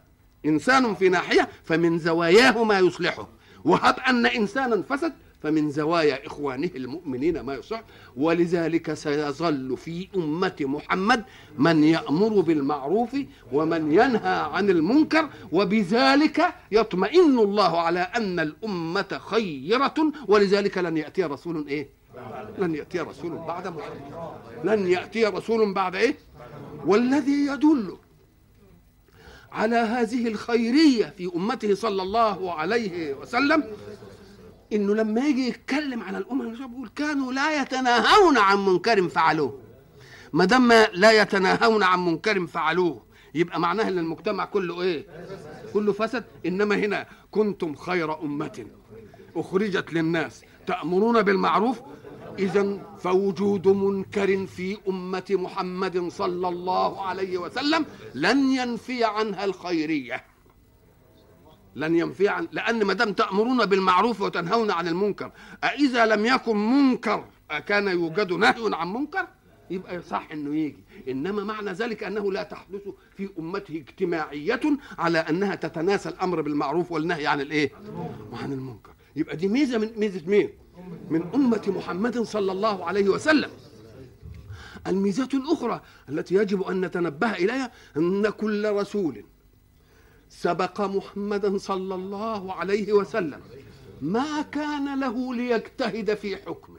إنسان 0.47 0.95
في 0.95 1.09
ناحية 1.09 1.49
فمن 1.65 1.99
زواياه 1.99 2.65
ما 2.65 2.79
يصلحه. 2.79 3.29
وهب 3.65 3.97
أن 4.09 4.27
انسانا 4.27 4.83
فسد 4.83 5.13
فمن 5.43 5.71
زوايا 5.71 6.27
إخوانه 6.27 6.71
المؤمنين 6.77 7.41
ما 7.41 7.55
يصلح 7.55 7.83
ولذلك 8.17 8.95
سيظل 8.95 9.77
في 9.77 10.09
أمة 10.17 10.57
محمد 10.61 11.25
من 11.59 11.85
يأمر 11.85 12.41
بالمعروف 12.41 13.17
ومن 13.53 13.93
ينهى 13.93 14.49
عن 14.53 14.71
المنكر 14.71 15.29
وبذلك 15.53 16.55
يطمئن 16.73 17.39
الله 17.39 17.81
على 17.81 18.01
أن 18.01 18.41
الأمة 18.41 19.21
خيرة 19.31 19.95
ولذلك 20.29 20.79
لن 20.79 20.97
يأتي 20.97 21.25
رسول 21.25 21.67
إيه؟ 21.69 21.89
لن 22.59 22.75
يأتي 22.75 23.01
رسول 23.01 23.31
بعد 23.39 23.69
محمد. 23.69 24.01
لن 24.65 24.87
يأتي 24.89 25.25
رسول 25.27 25.75
بعد 25.75 25.95
إيه؟ 25.97 26.15
والذي 26.87 27.47
يدل 27.47 27.97
على 29.53 29.77
هذه 29.77 30.29
الخيرية 30.29 31.15
في 31.19 31.31
أمته 31.37 31.75
صلى 31.75 32.03
الله 32.03 32.53
عليه 32.55 33.15
وسلم 33.15 33.65
إنه 34.73 34.95
لما 34.95 35.27
يجي 35.27 35.49
يتكلم 35.49 36.03
على 36.03 36.19
الامم 36.19 36.41
المسلمة 36.41 36.69
بيقول 36.69 36.89
كانوا 36.89 37.33
لا 37.33 37.63
يتناهون 37.63 38.39
عن 38.39 38.67
منكر 38.67 39.09
فعلوه. 39.09 39.61
ما 40.33 40.45
دام 40.45 40.73
لا 40.93 41.23
يتناهون 41.23 41.83
عن 41.83 42.07
منكر 42.07 42.47
فعلوه 42.47 43.03
يبقى 43.35 43.61
معناها 43.61 43.89
إن 43.89 43.99
المجتمع 43.99 44.45
كله 44.45 44.83
إيه؟ 44.83 45.07
كله 45.73 45.93
فسد. 45.93 46.25
إنما 46.47 46.75
هنا 46.75 47.07
كنتم 47.31 47.75
خير 47.75 48.23
أمة 48.23 48.67
أخرجت 49.37 49.93
للناس. 49.93 50.43
تأمرون 50.67 51.23
بالمعروف؟ 51.23 51.81
اذا 52.39 52.79
فوجود 52.99 53.69
منكر 53.69 54.47
في 54.47 54.79
أمة 54.89 55.25
محمد 55.31 56.09
صلى 56.09 56.49
الله 56.49 57.07
عليه 57.07 57.39
وسلم 57.39 57.87
لن 58.15 58.53
ينفي 58.53 59.05
عنها 59.05 59.45
الخيرية. 59.45 60.25
لن 61.75 61.97
ينفي 61.97 62.29
عن 62.29 62.49
لأن 62.53 62.85
ما 62.85 62.93
دام 62.93 63.13
تأمرون 63.13 63.67
بالمعروف 63.67 64.21
وتنهون 64.21 64.71
عن 64.71 64.89
المنكر 64.89 65.33
أإذا 65.65 66.07
لم 66.07 66.27
يكن 66.27 66.57
منكر 66.57 67.25
أكان 67.51 67.89
يوجد 67.89 68.33
نهي 68.33 68.71
عن 68.75 68.93
منكر؟ 68.93 69.27
يبقى 69.71 70.03
صح 70.03 70.29
إنه 70.33 70.57
يجي. 70.57 70.85
إنما 71.09 71.45
معنى 71.45 71.73
ذلك 71.73 72.05
أنه 72.05 72.33
لا 72.33 72.43
تحدث 72.43 72.81
في 73.17 73.29
أمته 73.39 73.77
اجتماعية 73.77 74.61
على 74.99 75.19
أنها 75.19 75.55
تتناسى 75.55 76.09
الأمر 76.09 76.41
بالمعروف 76.41 76.93
والنهي 76.93 77.27
عن 77.27 77.41
الإيه؟ 77.41 77.73
وعن 78.33 78.53
المنكر. 78.53 78.91
يبقى 79.17 79.37
دي 79.37 79.49
ميزة 79.49 79.79
من 79.79 79.91
ميزة 79.97 80.23
مين؟ 80.27 80.51
من 81.11 81.23
أمة 81.35 81.63
محمد 81.77 82.19
صلى 82.23 82.53
الله 82.53 82.85
عليه 82.85 83.09
وسلم. 83.09 83.51
الميزات 84.87 85.35
الأخرى 85.35 85.81
التي 86.09 86.35
يجب 86.35 86.63
أن 86.63 86.81
نتنبه 86.81 87.33
إليها 87.33 87.73
أن 87.97 88.29
كل 88.31 88.71
رسول 88.73 89.25
سبق 90.31 90.81
محمدا 90.81 91.59
صلى 91.59 91.95
الله 91.95 92.53
عليه 92.53 92.93
وسلم. 92.93 93.41
ما 94.03 94.43
كان 94.43 95.01
له 95.01 95.35
ليجتهد 95.35 96.15
في 96.15 96.37
حكم. 96.37 96.77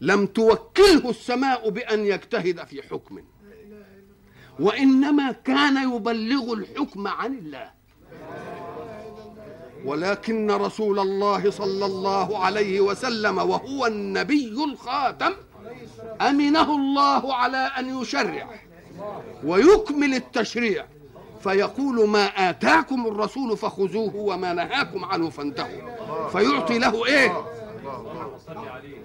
لم 0.00 0.26
توكله 0.26 1.10
السماء 1.10 1.70
بأن 1.70 2.06
يجتهد 2.06 2.64
في 2.64 2.82
حكم. 2.82 3.24
وإنما 4.60 5.32
كان 5.32 5.94
يبلغ 5.96 6.52
الحكم 6.52 7.08
عن 7.08 7.34
الله. 7.38 7.70
ولكن 9.84 10.50
رسول 10.50 10.98
الله 10.98 11.50
صلى 11.50 11.86
الله 11.86 12.38
عليه 12.38 12.80
وسلم 12.80 13.38
وهو 13.38 13.86
النبي 13.86 14.64
الخاتم 14.64 15.32
أمنه 16.20 16.76
الله 16.76 17.34
على 17.34 17.56
أن 17.56 18.00
يشرع 18.00 18.60
ويكمل 19.44 20.14
التشريع. 20.14 20.86
فيقول 21.42 22.08
ما 22.08 22.24
آتاكم 22.50 23.06
الرسول 23.06 23.56
فخذوه 23.56 24.16
وما 24.16 24.52
نهاكم 24.52 25.04
عنه 25.04 25.30
فانتهوا. 25.30 26.28
فيعطي 26.28 26.78
له 26.78 27.06
إيه؟ 27.06 27.44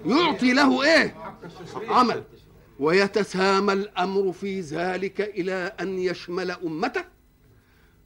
يعطي 0.06 0.52
له 0.52 0.82
إيه؟ 0.82 1.14
عمل. 1.88 2.24
ويتسامى 2.80 3.72
الأمر 3.72 4.32
في 4.32 4.60
ذلك 4.60 5.20
إلى 5.20 5.72
أن 5.80 5.98
يشمل 5.98 6.50
أمته 6.50 7.04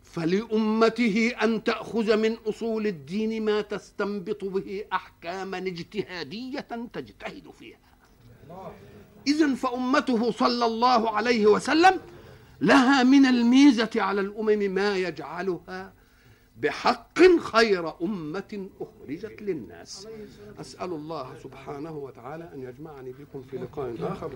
فلأمته 0.03 1.33
أن 1.43 1.65
تأخذ 1.65 2.17
من 2.17 2.37
أصول 2.47 2.87
الدين 2.87 3.45
ما 3.45 3.61
تستنبط 3.61 4.45
به 4.45 4.85
احكاما 4.93 5.59
اجتهادية 5.59 6.69
تجتهد 6.93 7.51
فيها. 7.59 7.79
اذا 9.27 9.55
فأمته 9.55 10.31
صلى 10.31 10.67
الله 10.67 11.11
عليه 11.11 11.47
وسلم 11.47 12.01
لها 12.63 13.03
من 13.03 13.27
الميزة 13.27 13.91
على 13.97 14.21
الأمم 14.21 14.75
ما 14.75 14.97
يجعلها 14.97 15.93
بحق 16.61 17.19
خير 17.41 18.03
أمة 18.03 18.69
أخرجت 18.81 19.43
للناس. 19.43 20.09
أسأل 20.61 20.93
الله 20.93 21.35
سبحانه 21.43 21.97
وتعالى 21.97 22.51
أن 22.55 22.61
يجمعني 22.63 23.13
بكم 23.13 23.43
في 23.43 23.57
لقاء 23.57 23.95
آخر. 24.01 24.31